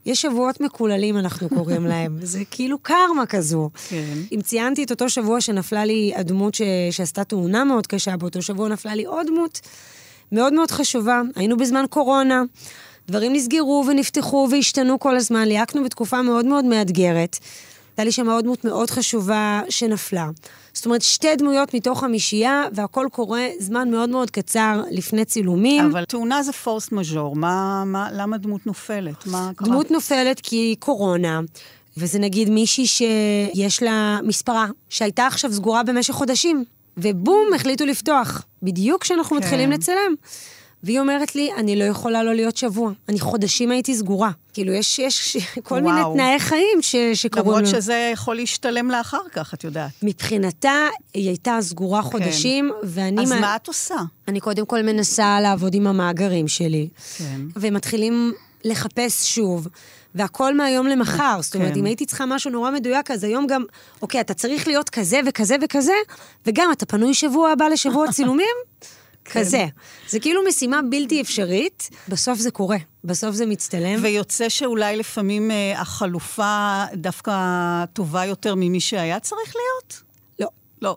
[0.06, 2.18] יש שבועות מקוללים, אנחנו קוראים להם.
[2.22, 3.70] זה כאילו קרמה כזו.
[3.88, 4.14] כן.
[4.32, 6.62] אם ציינתי את אותו שבוע שנפלה לי הדמות ש...
[6.90, 9.60] שעשתה תאונה מאוד קשה, באותו שבוע נפלה לי עוד דמות
[10.32, 11.22] מאוד מאוד חשובה.
[11.36, 12.42] היינו בזמן קורונה.
[13.08, 17.38] דברים נסגרו ונפתחו והשתנו כל הזמן, ליהקנו בתקופה מאוד מאוד מאתגרת.
[17.96, 20.28] הייתה לי שם עוד דמות מאוד חשובה שנפלה.
[20.72, 25.84] זאת אומרת, שתי דמויות מתוך חמישייה, והכל קורה זמן מאוד מאוד קצר לפני צילומים.
[25.84, 29.26] אבל תאונה זה פורסט מז'ור, מה, מה, למה דמות נופלת?
[29.26, 29.68] מה קרה?
[29.68, 31.40] דמות נופלת כי קורונה,
[31.96, 36.64] וזה נגיד מישהי שיש לה מספרה, שהייתה עכשיו סגורה במשך חודשים,
[36.96, 39.42] ובום, החליטו לפתוח, בדיוק כשאנחנו כן.
[39.42, 40.14] מתחילים לצלם.
[40.86, 42.92] והיא אומרת לי, אני לא יכולה לא להיות שבוע.
[43.08, 44.30] אני חודשים הייתי סגורה.
[44.52, 45.84] כאילו, יש, יש כל וואו.
[45.84, 47.46] מיני תנאי חיים ש, שקורים.
[47.46, 49.90] למרות שזה יכול להשתלם לאחר כך, את יודעת.
[50.02, 52.08] מבחינתה, היא הייתה סגורה כן.
[52.08, 53.22] חודשים, ואני...
[53.22, 53.40] אז מה...
[53.40, 53.94] מה את עושה?
[54.28, 56.88] אני קודם כל מנסה לעבוד עם המאגרים שלי.
[57.18, 57.40] כן.
[57.56, 58.32] ומתחילים
[58.64, 59.68] לחפש שוב,
[60.14, 61.38] והכל מהיום למחר.
[61.42, 61.78] זאת אומרת, כן.
[61.78, 63.64] אם הייתי צריכה משהו נורא מדויק, אז היום גם,
[64.02, 65.92] אוקיי, אתה צריך להיות כזה וכזה וכזה,
[66.46, 68.56] וגם אתה פנוי שבוע הבא לשבוע צילומים?
[69.30, 69.40] כן.
[69.40, 69.66] כזה.
[70.08, 73.98] זה כאילו משימה בלתי אפשרית, בסוף זה קורה, בסוף זה מצטלם.
[74.02, 77.32] ויוצא שאולי לפעמים אה, החלופה דווקא
[77.92, 80.05] טובה יותר ממי שהיה צריך להיות?
[80.82, 80.96] לא.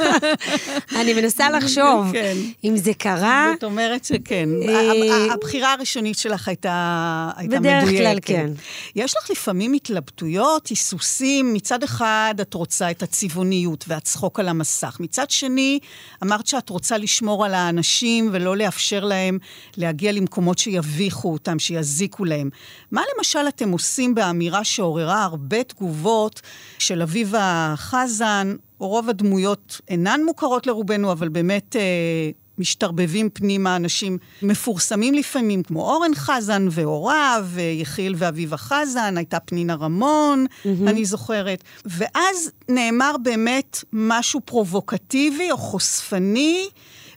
[1.00, 2.36] אני מנסה לחשוב כן.
[2.64, 3.50] אם זה קרה.
[3.54, 4.48] זאת אומרת שכן.
[4.68, 8.00] אה, הבחירה הראשונית שלך הייתה, הייתה בדרך מדויקת.
[8.00, 8.50] כלל כן.
[8.96, 11.54] יש לך לפעמים התלבטויות, היסוסים.
[11.54, 14.96] מצד אחד, את רוצה את הצבעוניות והצחוק על המסך.
[15.00, 15.78] מצד שני,
[16.22, 19.38] אמרת שאת רוצה לשמור על האנשים ולא לאפשר להם
[19.76, 22.50] להגיע למקומות שיביכו אותם, שיזיקו להם.
[22.90, 26.40] מה למשל אתם עושים באמירה שעוררה הרבה תגובות
[26.78, 31.76] של אביבה חזן, רוב הדמויות אינן מוכרות לרובנו, אבל באמת...
[31.76, 39.74] אה, משתרבבים פנימה אנשים מפורסמים לפעמים, כמו אורן חזן והוריו, ויחיאל ואביבה חזן, הייתה פנינה
[39.74, 40.68] רמון, mm-hmm.
[40.86, 41.64] אני זוכרת.
[41.84, 46.68] ואז נאמר באמת משהו פרובוקטיבי או חושפני,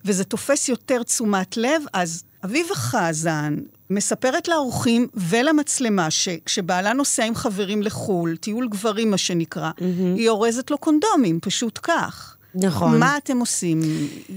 [0.06, 3.56] וזה תופס יותר תשומת לב, אז אביבה חזן
[3.90, 9.84] מספרת לאורחים ולמצלמה שכשבעלה נוסע עם חברים לחו"ל, טיול גברים מה שנקרא, mm-hmm.
[10.18, 12.36] היא אורזת לו קונדומים, פשוט כך.
[12.56, 13.00] נכון.
[13.00, 13.82] מה אתם עושים?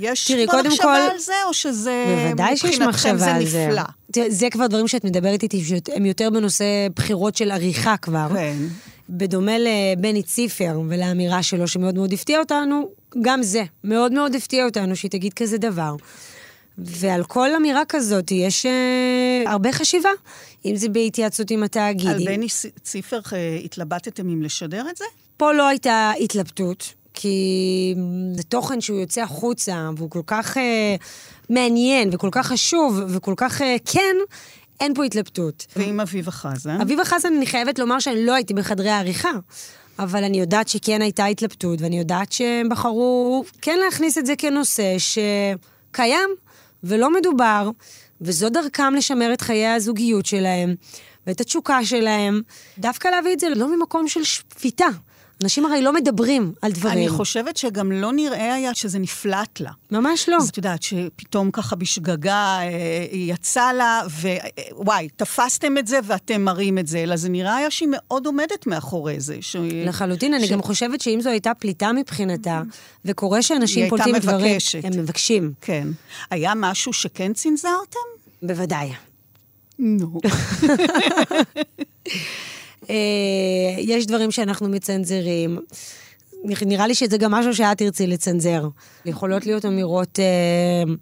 [0.01, 3.67] יש תראי, כבר מחשבה כל- על זה, או שזה בוודאי שיש מחשבה זה על זה.
[3.69, 3.83] נפלא?
[4.13, 6.65] תראה, זה כבר דברים שאת מדברת איתי, שהם יותר בנושא
[6.97, 8.29] בחירות של עריכה כבר.
[8.35, 8.57] כן.
[9.11, 12.89] בדומה לבני ציפר ולאמירה שלו, שמאוד מאוד הפתיע אותנו,
[13.23, 15.97] גם זה מאוד מאוד הפתיע אותנו שהיא תגיד כזה דבר.
[16.79, 20.11] ועל כל אמירה כזאת יש אה, הרבה חשיבה,
[20.65, 22.09] אם זה בהתייעצות עם התאגיד.
[22.09, 22.47] על בני
[22.83, 25.05] ציפר אה, התלבטתם אם לשדר את זה?
[25.37, 27.95] פה לא הייתה התלבטות, כי
[28.35, 30.97] זה תוכן שהוא יוצא החוצה, והוא כל כך אה,
[31.51, 34.17] מעניין, וכל כך חשוב, וכל כך אה, כן,
[34.81, 35.67] אין פה התלבטות.
[35.77, 36.81] ועם אביבה חזן?
[36.81, 39.33] אביבה חזן, אני חייבת לומר שאני לא הייתי בחדרי העריכה,
[39.99, 44.97] אבל אני יודעת שכן הייתה התלבטות, ואני יודעת שהם בחרו כן להכניס את זה כנושא
[44.99, 46.29] שקיים
[46.85, 47.71] ולא מדובר,
[48.21, 50.75] וזו דרכם לשמר את חיי הזוגיות שלהם,
[51.27, 52.43] ואת התשוקה שלהם,
[52.79, 54.89] דווקא להביא את זה לא ממקום של שפיטה.
[55.43, 56.99] אנשים הרי לא מדברים על דברים.
[56.99, 59.71] אני חושבת שגם לא נראה היה שזה נפלט לה.
[59.91, 60.37] ממש לא.
[60.37, 64.01] אז את יודעת שפתאום ככה בשגגה אה, היא יצאה לה,
[64.73, 68.67] ווואי, תפסתם את זה ואתם מראים את זה, אלא זה נראה היה שהיא מאוד עומדת
[68.67, 69.37] מאחורי זה.
[69.41, 69.57] ש...
[69.87, 72.63] לחלוטין, אני ש- גם חושבת שאם זו הייתה פליטה מבחינתה,
[73.05, 74.85] וקורה שאנשים היא פולטים הייתה דברים, מבקשת.
[74.85, 75.53] הם מבקשים.
[75.61, 75.89] כן.
[76.31, 77.99] היה משהו שכן צנזרתם?
[78.43, 78.93] בוודאי.
[79.79, 80.21] נו.
[80.25, 80.31] אה,
[83.79, 85.59] יש דברים שאנחנו מצנזרים.
[86.45, 88.69] נראה לי שזה גם משהו שאת תרצי לצנזר.
[89.05, 90.93] יכולות להיות אמירות אה,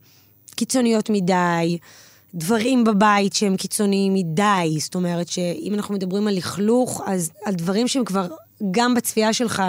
[0.56, 1.78] קיצוניות מדי,
[2.34, 4.76] דברים בבית שהם קיצוניים מדי.
[4.78, 8.26] זאת אומרת שאם אנחנו מדברים על לכלוך, אז על דברים שהם כבר
[8.70, 9.62] גם בצפייה שלך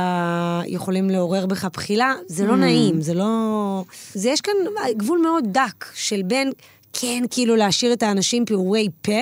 [0.68, 2.56] יכולים לעורר בך בחילה, זה לא Mm.
[2.56, 3.84] נעים, זה לא...
[4.14, 4.54] זה יש כאן
[4.98, 6.52] גבול מאוד דק של בין,
[6.94, 9.22] כן, כאילו להשאיר את האנשים פעורי פה,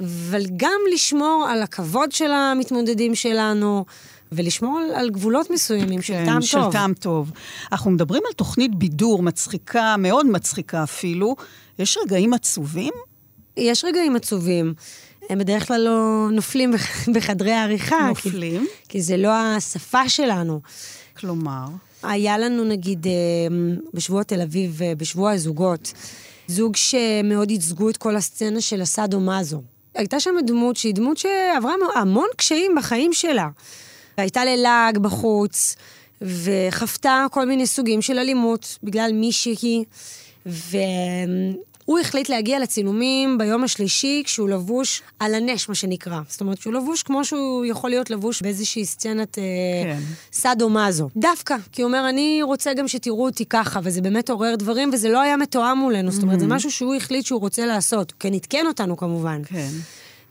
[0.00, 3.84] אבל גם לשמור על הכבוד של המתמודדים שלנו,
[4.32, 6.72] ולשמור על, על גבולות מסוימים של טעם כן, של טוב.
[6.72, 7.32] טעם טוב.
[7.72, 11.36] אנחנו מדברים על תוכנית בידור מצחיקה, מאוד מצחיקה אפילו.
[11.78, 12.92] יש רגעים עצובים?
[13.56, 14.74] יש רגעים עצובים.
[15.30, 18.08] הם בדרך כלל לא נופלים בח- בחדרי העריכה.
[18.08, 18.66] נופלים?
[18.82, 20.60] כי, כי זה לא השפה שלנו.
[21.16, 21.64] כלומר?
[22.02, 23.12] היה לנו נגיד אה,
[23.94, 25.92] בשבוע תל אביב, אה, בשבוע הזוגות,
[26.46, 29.62] זוג שמאוד ייצגו את כל הסצנה של הסאדו מאזו.
[29.94, 33.48] הייתה שם דמות שהיא דמות שעברה מו- המון קשיים בחיים שלה.
[34.16, 35.76] הייתה ללעג בחוץ,
[36.22, 39.84] וחוותה כל מיני סוגים של אלימות בגלל מישהי,
[41.88, 46.20] והוא החליט להגיע לצילומים ביום השלישי כשהוא לבוש על הנש, מה שנקרא.
[46.28, 49.42] זאת אומרת, שהוא לבוש כמו שהוא יכול להיות לבוש באיזושהי סצנת אה,
[49.84, 50.00] כן.
[50.32, 51.08] סאדו מאזו.
[51.16, 55.08] דווקא, כי הוא אומר, אני רוצה גם שתראו אותי ככה, וזה באמת עורר דברים, וזה
[55.08, 56.10] לא היה מתואם מולנו.
[56.10, 58.10] זאת אומרת, זה משהו שהוא החליט שהוא רוצה לעשות.
[58.10, 59.42] הוא כן עדכן אותנו כמובן.
[59.44, 59.70] כן.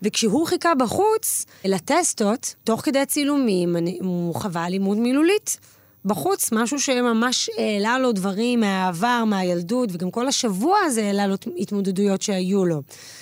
[0.01, 5.58] וכשהוא חיכה בחוץ לטסטות, תוך כדי הצילומים, אני, הוא חווה אלימות מילולית.
[6.06, 12.22] בחוץ, משהו שממש העלה לו דברים מהעבר, מהילדות, וגם כל השבוע הזה העלה לו התמודדויות
[12.22, 12.82] שהיו לו.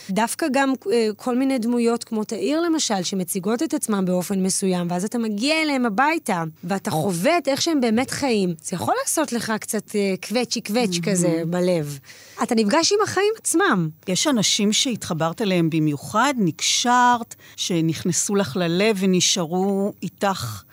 [0.10, 5.06] דווקא גם אה, כל מיני דמויות כמו תאיר למשל, שמציגות את עצמם באופן מסוים, ואז
[5.06, 8.54] אתה מגיע אליהם הביתה, ואתה חווה את איך שהם באמת חיים.
[8.64, 12.00] זה יכול לעשות לך קצת אה, קווצ'י קווצ' כזה בלב.
[12.44, 13.90] אתה נפגש עם החיים עצמם.
[14.08, 20.64] יש אנשים שהתחברת אליהם במיוחד, נקשרת, שנכנסו לך ללב ונשארו איתך,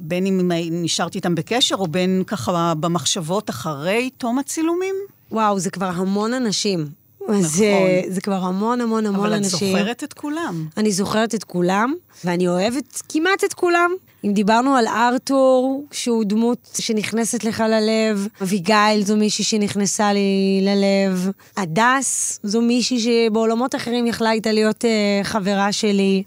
[0.00, 4.94] בין אם נשארת איתם בקשר, או בין ככה במחשבות אחרי תום הצילומים?
[5.32, 6.86] וואו, זה כבר המון אנשים.
[7.28, 9.76] אז אה, זה כבר המון המון המון אבל את אנשים.
[9.76, 10.66] זוכרת את כולם.
[10.76, 13.90] אני זוכרת את כולם, ואני אוהבת כמעט את כולם.
[14.24, 21.30] אם דיברנו על ארתור, שהוא דמות שנכנסת לך ללב, אביגיל זו מישהי שנכנסה לי ללב,
[21.56, 26.22] הדס זו מישהי שבעולמות אחרים יכלה הייתה להיות אה, חברה שלי.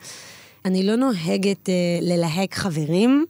[0.66, 3.26] אני לא נוהגת אה, ללהק חברים.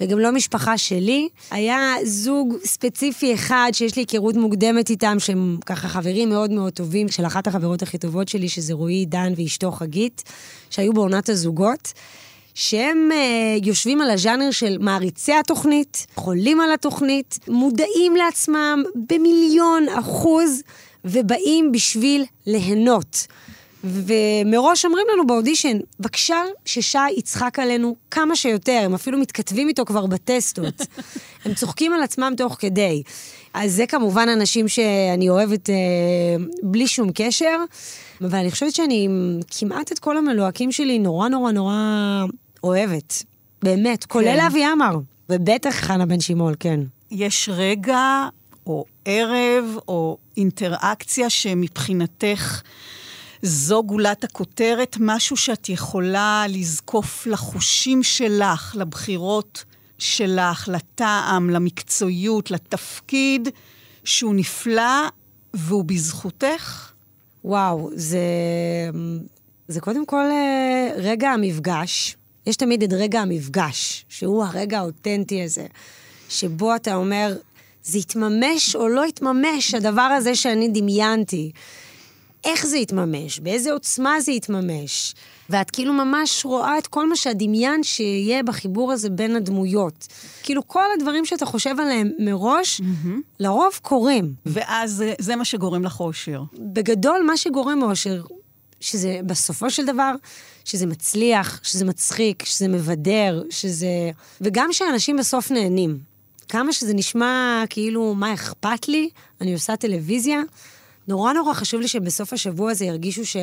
[0.00, 1.28] וגם לא משפחה שלי.
[1.50, 7.08] היה זוג ספציפי אחד שיש לי היכרות מוקדמת איתם, שהם ככה חברים מאוד מאוד טובים,
[7.08, 10.22] של אחת החברות הכי טובות שלי, שזה רועי דן ואשתו חגית,
[10.70, 11.92] שהיו בעונת הזוגות.
[12.54, 20.62] שהם אה, יושבים על הז'אנר של מעריצי התוכנית, חולים על התוכנית, מודעים לעצמם במיליון אחוז,
[21.04, 23.26] ובאים בשביל ליהנות.
[23.84, 30.06] ומראש אומרים לנו באודישן, בבקשה ששי יצחק עלינו כמה שיותר, הם אפילו מתכתבים איתו כבר
[30.06, 30.74] בטסטות.
[31.44, 33.02] הם צוחקים על עצמם תוך כדי.
[33.54, 35.74] אז זה כמובן אנשים שאני אוהבת אה,
[36.62, 37.56] בלי שום קשר,
[38.20, 39.08] אבל אני חושבת שאני
[39.58, 42.24] כמעט את כל המלוהקים שלי נורא נורא נורא
[42.64, 43.22] אוהבת.
[43.62, 44.98] באמת, כולל אבי עמר,
[45.30, 46.80] ובטח חנה בן שימול, כן.
[47.10, 48.28] יש רגע,
[48.66, 52.62] או ערב, או אינטראקציה שמבחינתך
[53.42, 59.64] זו גולת הכותרת, משהו שאת יכולה לזקוף לחושים שלך, לבחירות
[59.98, 63.48] שלך, לטעם, למקצועיות, לתפקיד,
[64.04, 65.08] שהוא נפלא
[65.54, 66.92] והוא בזכותך?
[67.44, 68.18] וואו, זה,
[69.68, 72.16] זה קודם כל אה, רגע המפגש.
[72.46, 75.66] יש תמיד את רגע המפגש, שהוא הרגע האותנטי הזה,
[76.28, 77.36] שבו אתה אומר,
[77.82, 81.52] זה יתממש או לא יתממש, הדבר הזה שאני דמיינתי.
[82.44, 85.14] איך זה יתממש, באיזה עוצמה זה יתממש.
[85.50, 90.06] ואת כאילו ממש רואה את כל מה שהדמיין שיהיה בחיבור הזה בין הדמויות.
[90.42, 93.08] כאילו כל הדברים שאתה חושב עליהם מראש, mm-hmm.
[93.40, 94.34] לרוב קורים.
[94.46, 96.42] ואז זה, זה מה שגורם לך אושר.
[96.58, 98.22] בגדול, מה שגורם אושר,
[98.80, 100.14] שזה בסופו של דבר,
[100.64, 104.10] שזה מצליח, שזה מצחיק, שזה מבדר, שזה...
[104.40, 105.98] וגם שאנשים בסוף נהנים.
[106.48, 109.10] כמה שזה נשמע כאילו, מה אכפת לי?
[109.40, 110.40] אני עושה טלוויזיה.
[111.08, 113.36] נורא נורא חשוב לי שבסוף השבוע הזה ירגישו ש...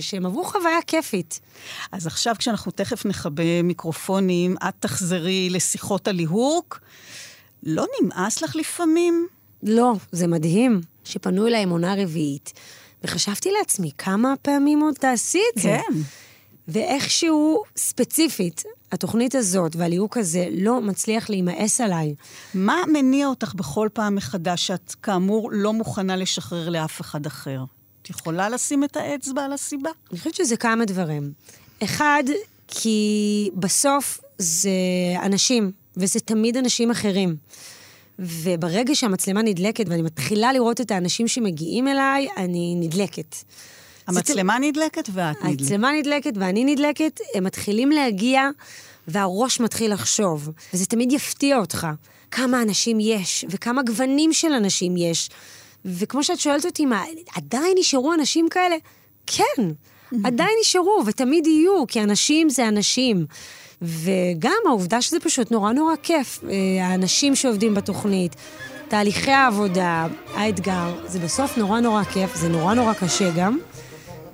[0.00, 1.40] שהם עברו חוויה כיפית.
[1.92, 6.80] אז עכשיו, כשאנחנו תכף נכבה מיקרופונים, את תחזרי לשיחות הליהוק.
[7.62, 9.26] לא נמאס לך לפעמים?
[9.62, 12.52] לא, זה מדהים שפנו אליי עם עונה רביעית,
[13.04, 15.78] וחשבתי לעצמי, כמה פעמים עוד תעשי את זה?
[15.88, 15.98] כן.
[16.68, 22.14] ואיכשהו, ספציפית, התוכנית הזאת והליהוק הזה לא מצליח להימאס עליי.
[22.54, 27.64] מה מניע אותך בכל פעם מחדש שאת כאמור לא מוכנה לשחרר לאף אחד אחר?
[28.02, 29.90] את יכולה לשים את האצבע על הסיבה?
[30.10, 31.32] אני חושבת שזה כמה דברים.
[31.82, 32.22] אחד,
[32.68, 34.70] כי בסוף זה
[35.22, 37.36] אנשים, וזה תמיד אנשים אחרים.
[38.18, 43.36] וברגע שהמצלמה נדלקת ואני מתחילה לראות את האנשים שמגיעים אליי, אני נדלקת.
[44.06, 45.60] המצלמה נדלקת ואת נדלקת.
[45.60, 48.48] המצלמה נדלקת ואני נדלקת, הם מתחילים להגיע
[49.08, 50.50] והראש מתחיל לחשוב.
[50.74, 51.86] וזה תמיד יפתיע אותך,
[52.30, 55.30] כמה אנשים יש וכמה גוונים של אנשים יש.
[55.84, 58.76] וכמו שאת שואלת אותי, מה, עדיין נשארו אנשים כאלה?
[59.26, 59.62] כן,
[60.24, 63.26] עדיין נשארו ותמיד יהיו, כי אנשים זה אנשים.
[63.82, 68.36] וגם העובדה שזה פשוט נורא נורא כיף, אה, האנשים שעובדים בתוכנית,
[68.88, 73.58] תהליכי העבודה, האתגר, זה בסוף נורא נורא כיף, זה נורא נורא קשה גם.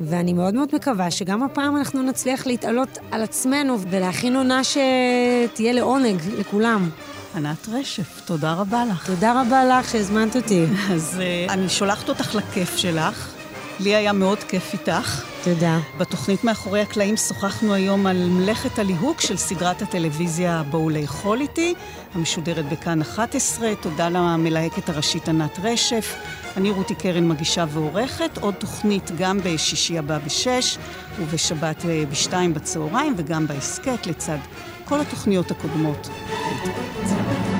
[0.00, 6.20] ואני מאוד מאוד מקווה שגם הפעם אנחנו נצליח להתעלות על עצמנו ולהכין עונה שתהיה לעונג
[6.38, 6.90] לכולם.
[7.34, 9.06] ענת רשף, תודה רבה לך.
[9.06, 10.64] תודה רבה לך שהזמנת אותי.
[10.92, 13.37] אז uh, אני שולחת אותך לכיף שלך.
[13.80, 15.24] לי היה מאוד כיף איתך.
[15.44, 15.78] תודה.
[15.98, 21.74] בתוכנית מאחורי הקלעים שוחחנו היום על מלאכת הליהוק של סדרת הטלוויזיה בואו לאכול איתי,
[22.14, 23.74] המשודרת בכאן 11.
[23.80, 26.14] תודה למלהקת הראשית ענת רשף.
[26.56, 28.38] אני רותי קרן מגישה ועורכת.
[28.40, 30.78] עוד תוכנית גם בשישי הבא בשש,
[31.20, 34.38] ובשבת אה, בשתיים בצהריים, וגם בהסכת לצד
[34.84, 36.08] כל התוכניות הקודמות.
[36.08, 37.57] להתראות.